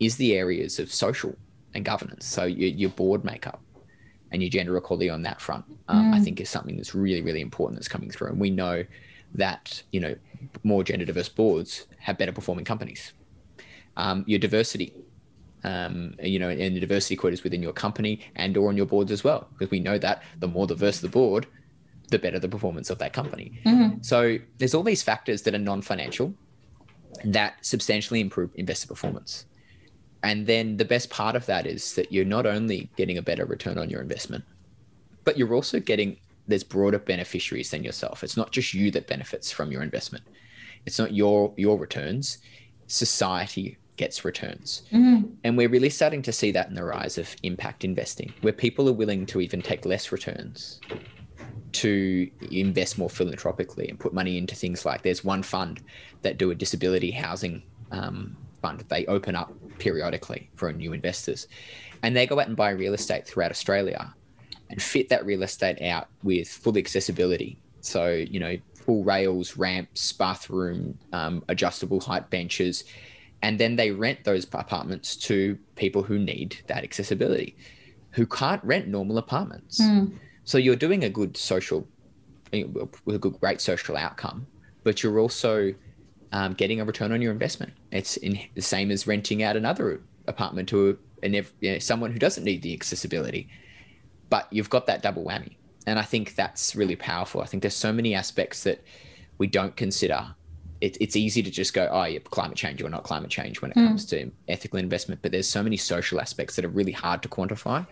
[0.00, 1.36] is the areas of social
[1.74, 2.26] and governance.
[2.26, 3.60] So your, your board makeup
[4.32, 6.14] and your gender equality on that front, um, mm.
[6.14, 8.28] I think is something that's really, really important that's coming through.
[8.28, 8.84] And we know
[9.34, 10.16] that, you know,
[10.62, 13.12] more gender diverse boards have better performing companies.
[13.96, 14.92] Um, your diversity,
[15.64, 19.10] um, you know, and the diversity quotas within your company and or on your boards
[19.10, 21.46] as well, because we know that the more diverse the board,
[22.08, 23.60] the better the performance of that company.
[23.64, 24.02] Mm-hmm.
[24.02, 26.34] So there's all these factors that are non-financial
[27.24, 29.46] that substantially improve investor performance
[30.26, 33.44] And then the best part of that is that you're not only getting a better
[33.44, 34.44] return on your investment,
[35.22, 36.16] but you're also getting
[36.48, 38.24] there's broader beneficiaries than yourself.
[38.24, 40.24] It's not just you that benefits from your investment.
[40.84, 42.38] It's not your your returns.
[42.88, 44.82] Society gets returns.
[44.92, 45.32] Mm.
[45.44, 48.88] And we're really starting to see that in the rise of impact investing, where people
[48.88, 50.80] are willing to even take less returns
[51.72, 55.82] to invest more philanthropically and put money into things like there's one fund
[56.22, 57.62] that do a disability housing
[57.92, 58.84] um, fund.
[58.88, 61.46] They open up periodically for new investors
[62.02, 64.14] and they go out and buy real estate throughout Australia
[64.70, 67.58] and fit that real estate out with full accessibility.
[67.80, 72.84] So, you know, full rails, ramps, bathroom, um, adjustable height benches.
[73.42, 77.56] And then they rent those apartments to people who need that accessibility,
[78.10, 79.80] who can't rent normal apartments.
[79.80, 80.16] Mm.
[80.44, 81.86] So you're doing a good social,
[82.52, 84.46] with a good, great social outcome,
[84.84, 85.74] but you're also
[86.32, 87.72] um, getting a return on your investment.
[87.90, 92.18] It's in, the same as renting out another apartment to a, you know, someone who
[92.18, 93.48] doesn't need the accessibility
[94.28, 95.56] but you've got that double whammy.
[95.86, 97.40] And I think that's really powerful.
[97.40, 98.82] I think there's so many aspects that
[99.38, 100.34] we don't consider.
[100.80, 103.70] It, it's easy to just go, oh, yeah, climate change or not climate change when
[103.70, 103.86] it mm.
[103.86, 105.22] comes to ethical investment.
[105.22, 107.86] But there's so many social aspects that are really hard to quantify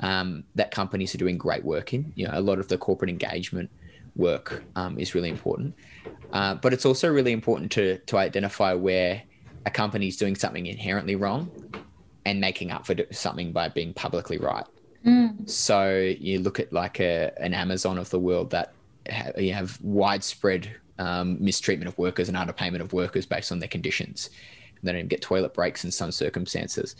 [0.00, 2.12] um, that companies are doing great work in.
[2.16, 3.70] You know, a lot of the corporate engagement
[4.16, 5.74] work um, is really important.
[6.32, 9.22] Uh, but it's also really important to, to identify where
[9.66, 11.50] a company is doing something inherently wrong
[12.24, 14.64] and making up for something by being publicly right.
[15.04, 15.48] Mm.
[15.48, 18.72] So you look at like a, an Amazon of the world that
[19.10, 23.68] ha- you have widespread um, mistreatment of workers and underpayment of workers based on their
[23.68, 24.30] conditions.
[24.82, 26.96] They don't even get toilet breaks in some circumstances.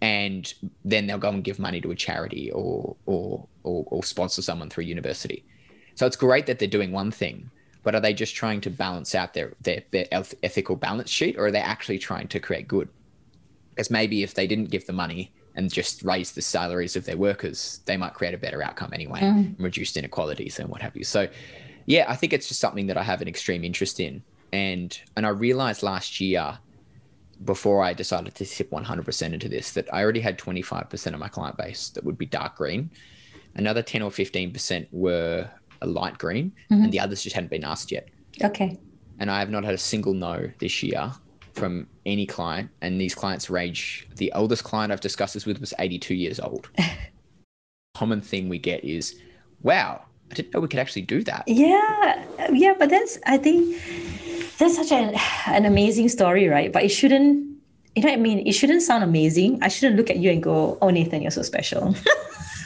[0.00, 0.52] And
[0.84, 4.70] then they'll go and give money to a charity or, or, or, or sponsor someone
[4.70, 5.44] through university.
[5.98, 7.50] So it's great that they're doing one thing,
[7.82, 10.06] but are they just trying to balance out their, their, their
[10.44, 12.88] ethical balance sheet or are they actually trying to create good?
[13.70, 17.16] Because maybe if they didn't give the money, and just raise the salaries of their
[17.16, 19.56] workers, they might create a better outcome anyway, mm.
[19.58, 21.02] reduced inequalities and what have you.
[21.02, 21.26] So,
[21.84, 25.26] yeah, I think it's just something that I have an extreme interest in, and and
[25.26, 26.60] I realized last year,
[27.44, 31.26] before I decided to tip 100% into this, that I already had 25% of my
[31.26, 32.90] client base that would be dark green,
[33.56, 35.50] another 10 or 15% were
[35.80, 36.84] a light green, mm-hmm.
[36.84, 38.08] and the others just hadn't been asked yet.
[38.42, 38.78] Okay.
[39.18, 41.12] And I have not had a single no this year
[41.52, 44.06] from any client, and these clients range.
[44.16, 46.68] The oldest client I've discussed this with was 82 years old.
[47.94, 49.20] Common thing we get is,
[49.62, 53.76] "Wow, I didn't know we could actually do that." Yeah, yeah, but that's I think
[54.58, 55.14] that's such an
[55.46, 56.72] an amazing story, right?
[56.72, 57.46] But it shouldn't.
[57.96, 58.46] You know what I mean?
[58.46, 59.58] It shouldn't sound amazing.
[59.60, 61.96] I shouldn't look at you and go, "Oh, Nathan, you're so special."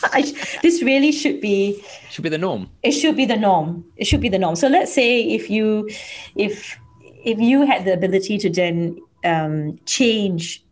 [0.12, 0.22] I,
[0.62, 2.68] this really should be should be the norm.
[2.82, 3.84] It should be the norm.
[3.96, 4.56] It should be the norm.
[4.56, 5.88] So let's say if you,
[6.34, 6.78] if
[7.24, 10.64] if you had the ability to then um, change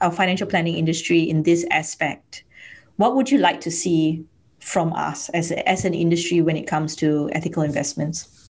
[0.00, 2.44] our financial planning industry in this aspect,
[2.96, 4.24] what would you like to see
[4.60, 8.48] from us as, a, as an industry when it comes to ethical investments?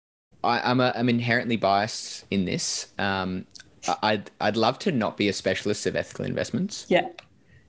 [0.42, 2.88] I, am a, I'm inherently biased in this.
[2.98, 3.46] Um,
[4.02, 6.86] I'd I'd love to not be a specialist of ethical investments.
[6.88, 7.08] Yeah.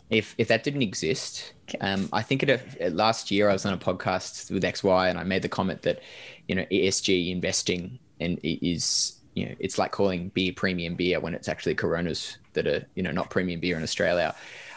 [0.10, 1.54] If if that didn't exist.
[1.82, 5.24] Um, I think it, last year I was on a podcast with XY and I
[5.24, 6.02] made the comment that,
[6.48, 11.34] you know, ESG investing and is you know, it's like calling beer premium beer when
[11.34, 14.36] it's actually Coronas that are, you know, not premium beer in Australia.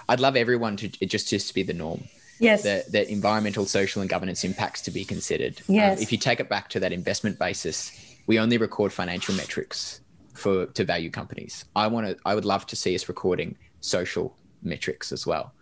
[0.09, 2.05] I'd love everyone to just just to be the norm.
[2.39, 2.63] Yes.
[2.63, 5.61] The, the environmental, social, and governance impacts to be considered.
[5.69, 5.99] Um, yes.
[5.99, 7.93] Um, if you take it back to that investment basis,
[8.27, 10.01] we only record financial metrics
[10.35, 11.65] for to value companies.
[11.75, 12.17] I want to.
[12.25, 15.53] I would love to see us recording social metrics as well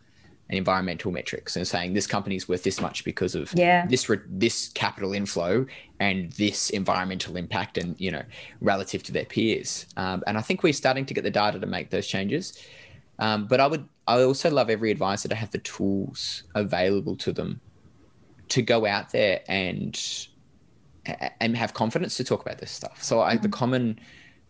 [0.51, 3.87] and environmental metrics and saying this company is worth this much because of yeah.
[3.87, 5.65] this re- this capital inflow
[6.01, 8.23] and this environmental impact and you know
[8.61, 11.67] relative to their peers um, and i think we're starting to get the data to
[11.67, 12.61] make those changes
[13.21, 17.33] um, but i would i also love every advisor to have the tools available to
[17.33, 17.61] them
[18.49, 20.27] to go out there and
[21.41, 23.43] and have confidence to talk about this stuff so I, mm-hmm.
[23.43, 24.01] the common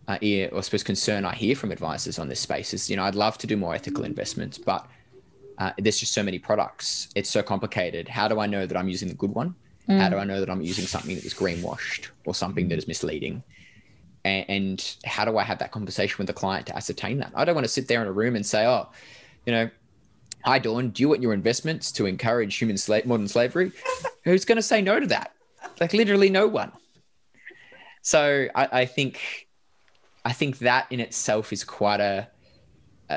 [0.08, 2.96] uh, ear, or I suppose concern I hear from advisors on this space is, you
[2.96, 4.84] know, I'd love to do more ethical investments, but
[5.60, 7.08] uh, there's just so many products.
[7.14, 8.08] It's so complicated.
[8.08, 9.54] How do I know that I'm using the good one?
[9.88, 10.00] Mm.
[10.00, 12.88] How do I know that I'm using something that is greenwashed or something that is
[12.88, 13.42] misleading?
[14.24, 17.32] And, and how do I have that conversation with the client to ascertain that?
[17.34, 18.88] I don't want to sit there in a room and say, oh,
[19.44, 19.70] you know,
[20.44, 23.70] hi Dawn, do you want your investments to encourage human slave modern slavery?
[24.24, 25.32] Who's going to say no to that?
[25.78, 26.72] Like literally no one.
[28.00, 29.48] So I, I think
[30.24, 32.28] I think that in itself is quite a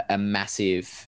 [0.09, 1.07] a massive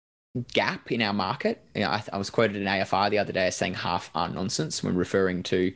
[0.53, 1.63] gap in our market.
[1.75, 4.29] You know, I, I, was quoted in AFR the other day as saying half are
[4.29, 5.73] nonsense when referring to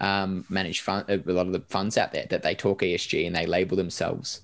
[0.00, 3.34] um, managed fund, a lot of the funds out there that they talk ESG and
[3.34, 4.40] they label themselves,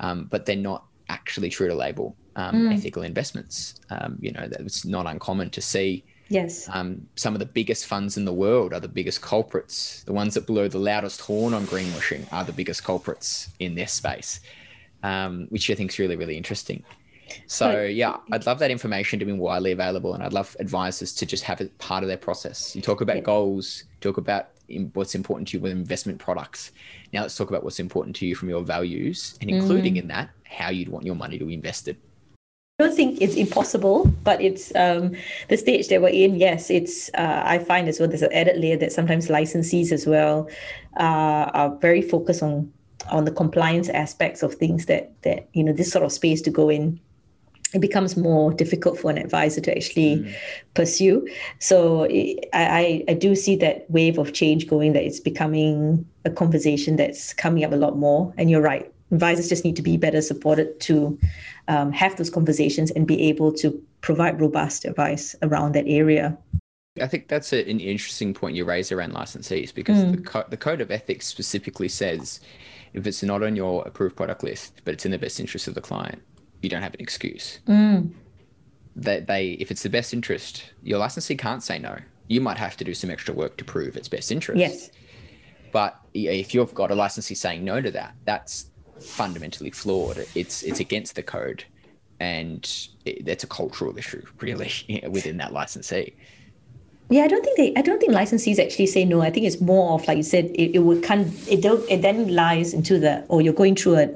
[0.00, 2.16] um, but they're not actually true to label.
[2.36, 2.74] um, mm.
[2.74, 3.74] ethical investments.
[3.90, 6.04] Um, you know, it's not uncommon to see.
[6.28, 6.68] Yes.
[6.72, 10.02] Um, some of the biggest funds in the world are the biggest culprits.
[10.04, 13.92] The ones that blow the loudest horn on greenwashing are the biggest culprits in this
[13.92, 14.40] space,
[15.02, 16.84] um, which I think is really, really interesting.
[17.46, 21.14] So but, yeah, I'd love that information to be widely available, and I'd love advisors
[21.14, 22.74] to just have it part of their process.
[22.76, 23.22] You talk about yeah.
[23.22, 24.50] goals, talk about
[24.94, 26.72] what's important to you with investment products.
[27.12, 30.02] Now let's talk about what's important to you from your values, and including mm.
[30.02, 31.96] in that how you'd want your money to be invested.
[32.78, 35.14] I don't think it's impossible, but it's um,
[35.48, 36.36] the stage that we're in.
[36.36, 37.10] Yes, it's.
[37.14, 38.08] Uh, I find as well.
[38.08, 40.48] There's an added layer that sometimes licensees as well
[40.98, 42.72] uh, are very focused on
[43.10, 46.50] on the compliance aspects of things that that you know this sort of space to
[46.50, 47.00] go in
[47.74, 50.34] it becomes more difficult for an advisor to actually mm.
[50.74, 51.26] pursue.
[51.58, 52.04] So
[52.52, 57.32] I, I do see that wave of change going that it's becoming a conversation that's
[57.32, 58.32] coming up a lot more.
[58.36, 61.18] And you're right, advisors just need to be better supported to
[61.68, 66.36] um, have those conversations and be able to provide robust advice around that area.
[67.00, 70.16] I think that's a, an interesting point you raise around licensees because mm.
[70.16, 72.40] the, co- the code of ethics specifically says
[72.92, 75.74] if it's not on your approved product list, but it's in the best interest of
[75.74, 76.22] the client,
[76.62, 77.58] you don't have an excuse.
[77.66, 78.12] Mm.
[78.96, 81.98] That they, if it's the best interest, your licensee can't say no.
[82.28, 84.58] You might have to do some extra work to prove its best interest.
[84.58, 84.90] Yes.
[85.72, 88.66] But if you've got a licensee saying no to that, that's
[89.00, 90.18] fundamentally flawed.
[90.34, 91.64] It's it's against the code,
[92.20, 92.70] and
[93.04, 94.70] it, that's a cultural issue, really,
[95.10, 96.14] within that licensee.
[97.08, 97.74] Yeah, I don't think they.
[97.76, 99.20] I don't think licensees actually say no.
[99.20, 100.46] I think it's more of like you said.
[100.54, 101.32] It, it would kind.
[101.48, 101.88] It don't.
[101.90, 103.24] It then lies into the.
[103.28, 104.06] Or you're going through a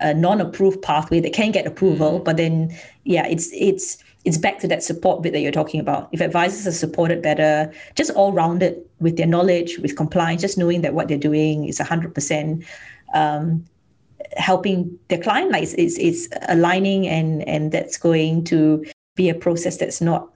[0.00, 2.24] a non-approved pathway that can get approval, mm.
[2.24, 6.08] but then yeah, it's it's it's back to that support bit that you're talking about.
[6.12, 10.82] If advisors are supported better, just all rounded with their knowledge, with compliance, just knowing
[10.82, 12.64] that what they're doing is hundred um, percent
[14.36, 18.84] helping their client, like it's, it's, it's aligning and and that's going to
[19.14, 20.28] be a process that's not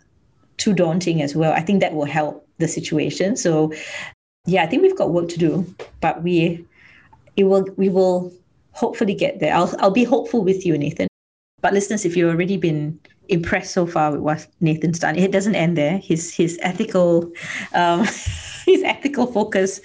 [0.57, 1.53] too daunting as well.
[1.53, 3.37] I think that will help the situation.
[3.37, 3.73] So
[4.47, 6.65] yeah, I think we've got work to do, but we
[7.37, 8.33] it will we will
[8.81, 9.55] hopefully get there.
[9.55, 11.07] I'll, I'll be hopeful with you, Nathan.
[11.61, 15.55] But listeners, if you've already been impressed so far with what Nathan's done, it doesn't
[15.55, 15.99] end there.
[15.99, 17.31] His his ethical
[17.75, 18.01] um,
[18.67, 19.81] his ethical focus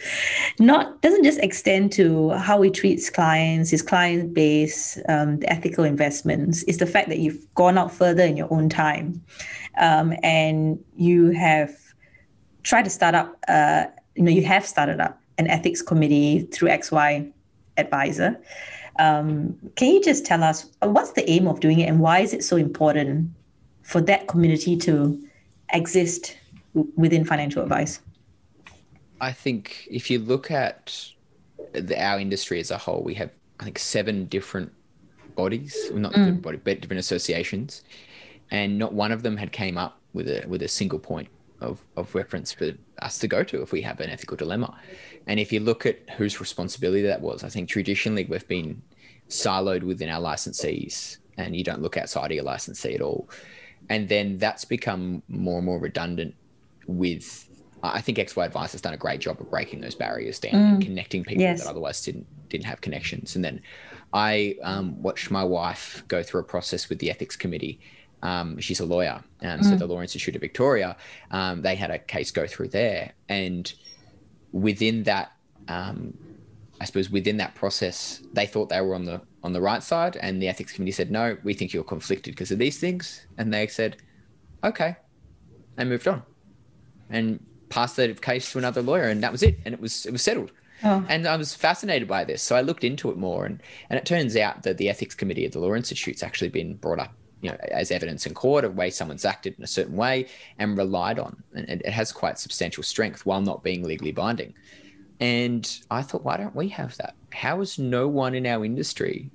[0.57, 5.83] not doesn't just extend to how he treats clients, his client base, um, the ethical
[5.83, 6.63] investments.
[6.63, 9.21] It's the fact that you've gone out further in your own time,
[9.77, 11.75] um, and you have
[12.63, 13.35] tried to start up.
[13.49, 13.85] Uh,
[14.15, 17.33] you know, you have started up an ethics committee through XY
[17.77, 18.39] Advisor.
[18.97, 22.19] Um, can you just tell us uh, what's the aim of doing it and why
[22.19, 23.29] is it so important
[23.81, 25.21] for that community to
[25.73, 26.37] exist
[26.95, 27.99] within financial advice?
[29.21, 31.11] I think if you look at
[31.73, 34.71] the, our industry as a whole, we have I think seven different
[35.35, 36.15] bodies, well, not mm.
[36.15, 37.83] different body, but different associations,
[38.51, 41.29] and not one of them had came up with a with a single point
[41.65, 44.77] of, of reference for us to go to if we have an ethical dilemma.
[45.27, 48.81] And if you look at whose responsibility that was, I think traditionally we've been
[49.29, 53.29] siloed within our licensees and you don't look outside of your licensee at all.
[53.89, 56.35] And then that's become more and more redundant
[56.87, 57.49] with
[57.83, 60.73] I think XY Advice has done a great job of breaking those barriers down mm.
[60.73, 61.61] and connecting people yes.
[61.61, 63.35] that otherwise didn't didn't have connections.
[63.35, 63.61] And then
[64.13, 67.79] I um, watched my wife go through a process with the ethics committee
[68.25, 69.69] um, she's a lawyer, and mm.
[69.69, 70.97] so the Law Institute of Victoria,
[71.29, 73.71] um, they had a case go through there, and
[74.51, 75.31] within that,
[75.67, 76.17] um,
[76.81, 80.17] I suppose within that process, they thought they were on the on the right side,
[80.17, 83.53] and the ethics committee said, "No, we think you're conflicted because of these things," and
[83.53, 83.97] they said,
[84.63, 84.95] "Okay,"
[85.77, 86.23] and moved on,
[87.11, 90.11] and passed the case to another lawyer, and that was it, and it was it
[90.11, 90.51] was settled.
[90.83, 91.05] Oh.
[91.07, 93.61] And I was fascinated by this, so I looked into it more, and
[93.91, 96.99] and it turns out that the ethics committee at the Law Institute's actually been brought
[96.99, 97.13] up
[97.45, 100.27] you know, as evidence in court of way someone's acted in a certain way
[100.57, 101.43] and relied on.
[101.53, 104.55] And it has quite substantial strength while not being legally binding.
[105.19, 107.13] And I thought, why don't we have that?
[107.31, 109.29] How has no one in our industry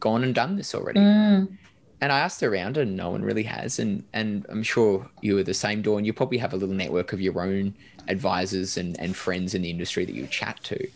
[0.00, 1.00] gone and done this already?
[1.00, 1.58] Mm.
[2.00, 3.78] And I asked around, and no one really has.
[3.78, 6.06] And and I'm sure you are the same, Dawn.
[6.06, 7.74] You probably have a little network of your own
[8.08, 10.88] advisors and, and friends in the industry that you chat to,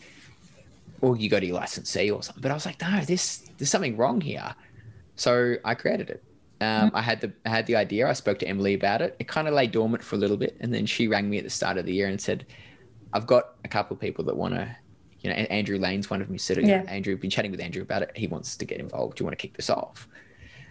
[1.02, 2.42] or you go to your licensee or something.
[2.42, 4.54] But I was like, no, this there's something wrong here.
[5.16, 6.22] So I created it.
[6.60, 8.08] Um, I had the I had the idea.
[8.08, 9.16] I spoke to Emily about it.
[9.18, 11.44] It kind of lay dormant for a little bit, and then she rang me at
[11.44, 12.46] the start of the year and said,
[13.12, 14.76] "I've got a couple of people that want to."
[15.20, 16.38] You know, Andrew Lane's one of them.
[16.38, 16.82] Said, yeah.
[16.88, 18.12] "Andrew, been chatting with Andrew about it.
[18.14, 19.16] He wants to get involved.
[19.16, 20.08] Do you want to kick this off?"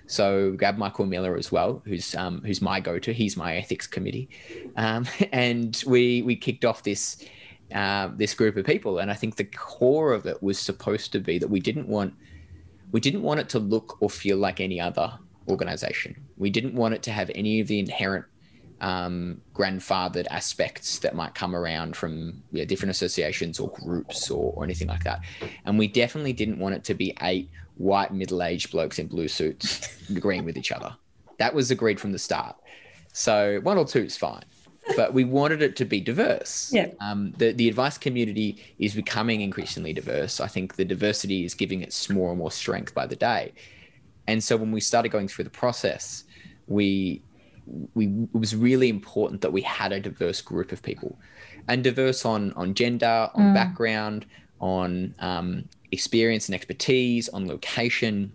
[0.08, 3.14] So grab Michael Miller as well, who's um, who's my go-to.
[3.14, 4.30] He's my ethics committee,
[4.76, 7.24] um, and we we kicked off this
[7.74, 9.00] uh, this group of people.
[9.00, 12.14] And I think the core of it was supposed to be that we didn't want
[12.92, 16.16] we didn't want it to look or feel like any other organization.
[16.38, 18.26] We didn't want it to have any of the inherent
[18.82, 24.64] um, grandfathered aspects that might come around from yeah, different associations or groups or, or
[24.64, 25.22] anything like that.
[25.66, 29.28] And we definitely didn't want it to be eight white middle aged blokes in blue
[29.28, 30.96] suits agreeing with each other.
[31.38, 32.56] That was agreed from the start.
[33.14, 34.44] So one or two is fine.
[34.96, 36.72] But we wanted it to be diverse.
[36.72, 36.92] Yeah.
[37.02, 40.40] Um, the, the advice community is becoming increasingly diverse.
[40.40, 43.54] I think the diversity is giving it more and more strength by the day.
[44.28, 46.24] And so when we started going through the process,
[46.68, 47.22] we
[47.96, 51.18] we it was really important that we had a diverse group of people,
[51.68, 53.54] and diverse on on gender, on mm.
[53.54, 54.26] background,
[54.60, 58.32] on um, experience and expertise, on location,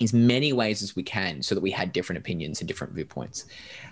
[0.00, 3.46] as many ways as we can, so that we had different opinions and different viewpoints.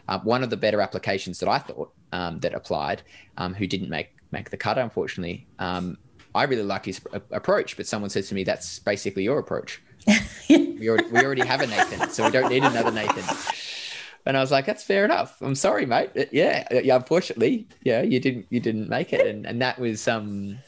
[0.09, 3.03] Uh, one of the better applications that I thought um, that applied,
[3.37, 5.47] um, who didn't make make the cut, unfortunately.
[5.59, 5.99] Um,
[6.35, 7.01] I really like his
[7.31, 9.83] approach, but someone says to me, "That's basically your approach."
[10.79, 13.25] we, already, we already have a Nathan, so we don't need another Nathan.
[14.27, 15.41] And I was like, that's fair enough.
[15.41, 16.11] I'm sorry, mate.
[16.17, 16.97] Uh, yeah, uh, yeah.
[16.97, 20.59] Unfortunately, yeah, you didn't you didn't make it, and and that was um,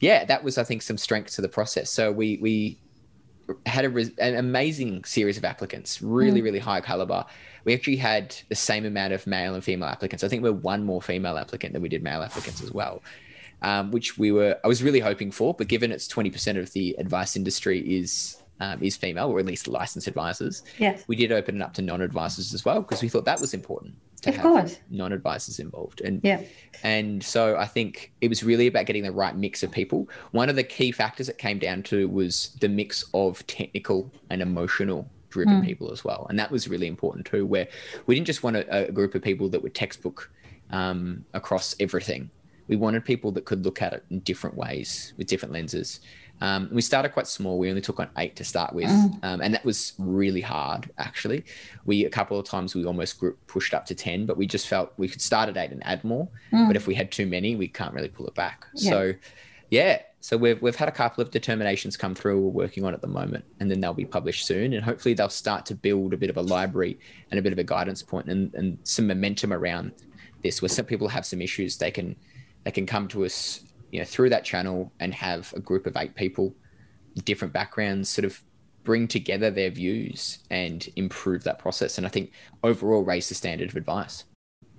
[0.00, 1.90] yeah, that was I think some strength to the process.
[1.90, 2.78] So we we
[3.66, 6.44] had a an amazing series of applicants, really mm.
[6.44, 7.24] really high caliber.
[7.64, 10.24] We actually had the same amount of male and female applicants.
[10.24, 13.02] I think we're one more female applicant than we did male applicants as well.
[13.60, 16.96] Um, which we were I was really hoping for, but given it's 20% of the
[16.98, 20.62] advice industry is um, is female, or at least licensed advisors.
[20.78, 21.04] Yes.
[21.08, 23.94] We did open it up to non-advisors as well because we thought that was important
[24.22, 24.78] to of have course.
[24.88, 26.00] non-advisors involved.
[26.00, 26.42] And yeah.
[26.84, 30.08] and so I think it was really about getting the right mix of people.
[30.30, 34.40] One of the key factors it came down to was the mix of technical and
[34.40, 35.64] emotional driven mm.
[35.64, 36.26] people as well.
[36.30, 37.66] And that was really important too, where
[38.06, 40.30] we didn't just want a, a group of people that were textbook
[40.70, 42.30] um, across everything.
[42.68, 46.00] We wanted people that could look at it in different ways with different lenses.
[46.42, 47.56] Um, we started quite small.
[47.56, 49.16] We only took on eight to start with, mm.
[49.22, 50.90] um, and that was really hard.
[50.98, 51.44] Actually,
[51.84, 54.66] we a couple of times we almost group pushed up to ten, but we just
[54.66, 56.28] felt we could start at eight and add more.
[56.52, 56.66] Mm.
[56.66, 58.66] But if we had too many, we can't really pull it back.
[58.74, 58.90] Yeah.
[58.90, 59.14] So,
[59.70, 60.02] yeah.
[60.18, 62.40] So we've we've had a couple of determinations come through.
[62.40, 64.72] We're working on at the moment, and then they'll be published soon.
[64.72, 66.98] And hopefully, they'll start to build a bit of a library
[67.30, 69.92] and a bit of a guidance point and, and some momentum around
[70.42, 70.60] this.
[70.60, 72.16] Where some people have some issues, they can
[72.64, 73.62] they can come to us
[73.92, 76.52] you know through that channel and have a group of eight people
[77.24, 78.42] different backgrounds sort of
[78.84, 81.98] bring together their views and improve that process.
[81.98, 82.32] And i think
[82.64, 84.24] overall raise the standard of advice.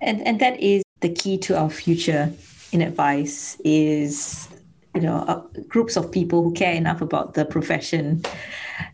[0.01, 2.33] And and that is the key to our future
[2.71, 4.49] in advice is
[4.95, 8.21] you know uh, groups of people who care enough about the profession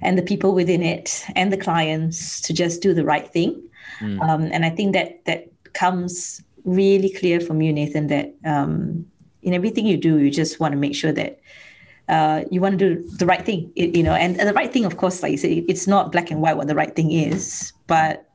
[0.02, 3.62] and the people within it and the clients to just do the right thing.
[4.02, 4.20] Mm.
[4.22, 9.06] um, and i think that that comes really clear from you nathan that um,
[9.42, 11.40] in everything you do, you just want to make sure that
[12.08, 14.74] uh, you want to do the right thing, it, you know, and, and, the right
[14.74, 17.12] thing, of course, like you say, it's not black and white what the right thing
[17.12, 18.28] is, but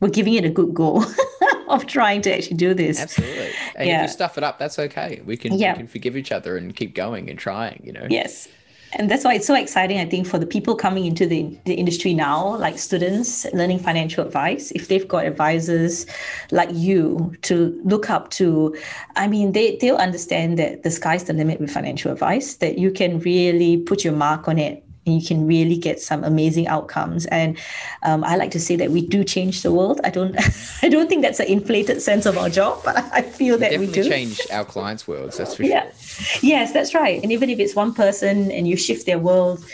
[0.00, 1.04] we're giving it a good go
[1.68, 3.00] of trying to actually do this.
[3.00, 3.50] Absolutely.
[3.76, 4.02] And yeah.
[4.02, 5.22] if you stuff it up, that's okay.
[5.24, 5.72] We can, yeah.
[5.72, 8.06] we can forgive each other and keep going and trying, you know?
[8.10, 8.48] Yes
[8.94, 11.74] and that's why it's so exciting i think for the people coming into the, the
[11.74, 14.70] industry now like students learning financial advice.
[14.72, 16.06] If they've got advisors
[16.50, 18.76] like you to look up to
[19.16, 22.90] i mean they, they'll understand that the sky's the limit with financial advice that you
[22.90, 27.26] can really put your mark on it and you can really get some amazing outcomes.
[27.26, 27.58] And
[28.02, 30.00] um, I like to say that we do change the world.
[30.04, 30.36] I don't,
[30.82, 33.86] I don't think that's an inflated sense of our job, but I feel that we
[33.86, 35.38] do change our clients' worlds.
[35.38, 35.90] That's for yeah.
[35.92, 36.48] sure.
[36.48, 37.22] Yes, that's right.
[37.22, 39.64] And even if it's one person and you shift their world,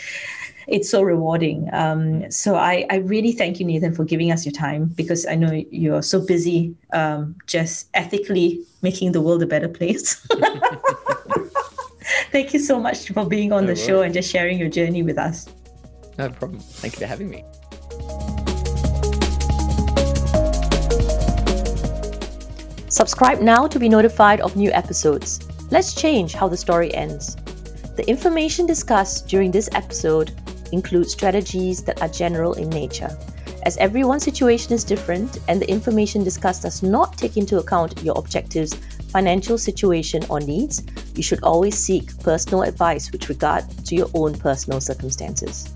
[0.69, 1.69] it's so rewarding.
[1.73, 5.35] Um, so I, I really thank you, Nathan, for giving us your time because I
[5.35, 10.25] know you're so busy um, just ethically making the world a better place.
[12.31, 13.85] Thank you so much for being on no the worries.
[13.85, 15.47] show and just sharing your journey with us.
[16.17, 16.59] No problem.
[16.59, 17.43] Thank you for having me.
[22.89, 25.39] Subscribe now to be notified of new episodes.
[25.71, 27.35] Let's change how the story ends.
[27.95, 30.31] The information discussed during this episode
[30.71, 33.09] includes strategies that are general in nature.
[33.63, 38.17] As everyone's situation is different and the information discussed does not take into account your
[38.17, 38.75] objectives
[39.09, 40.83] financial situation or needs,
[41.15, 45.73] you should always seek personal advice with regard to your own personal circumstances.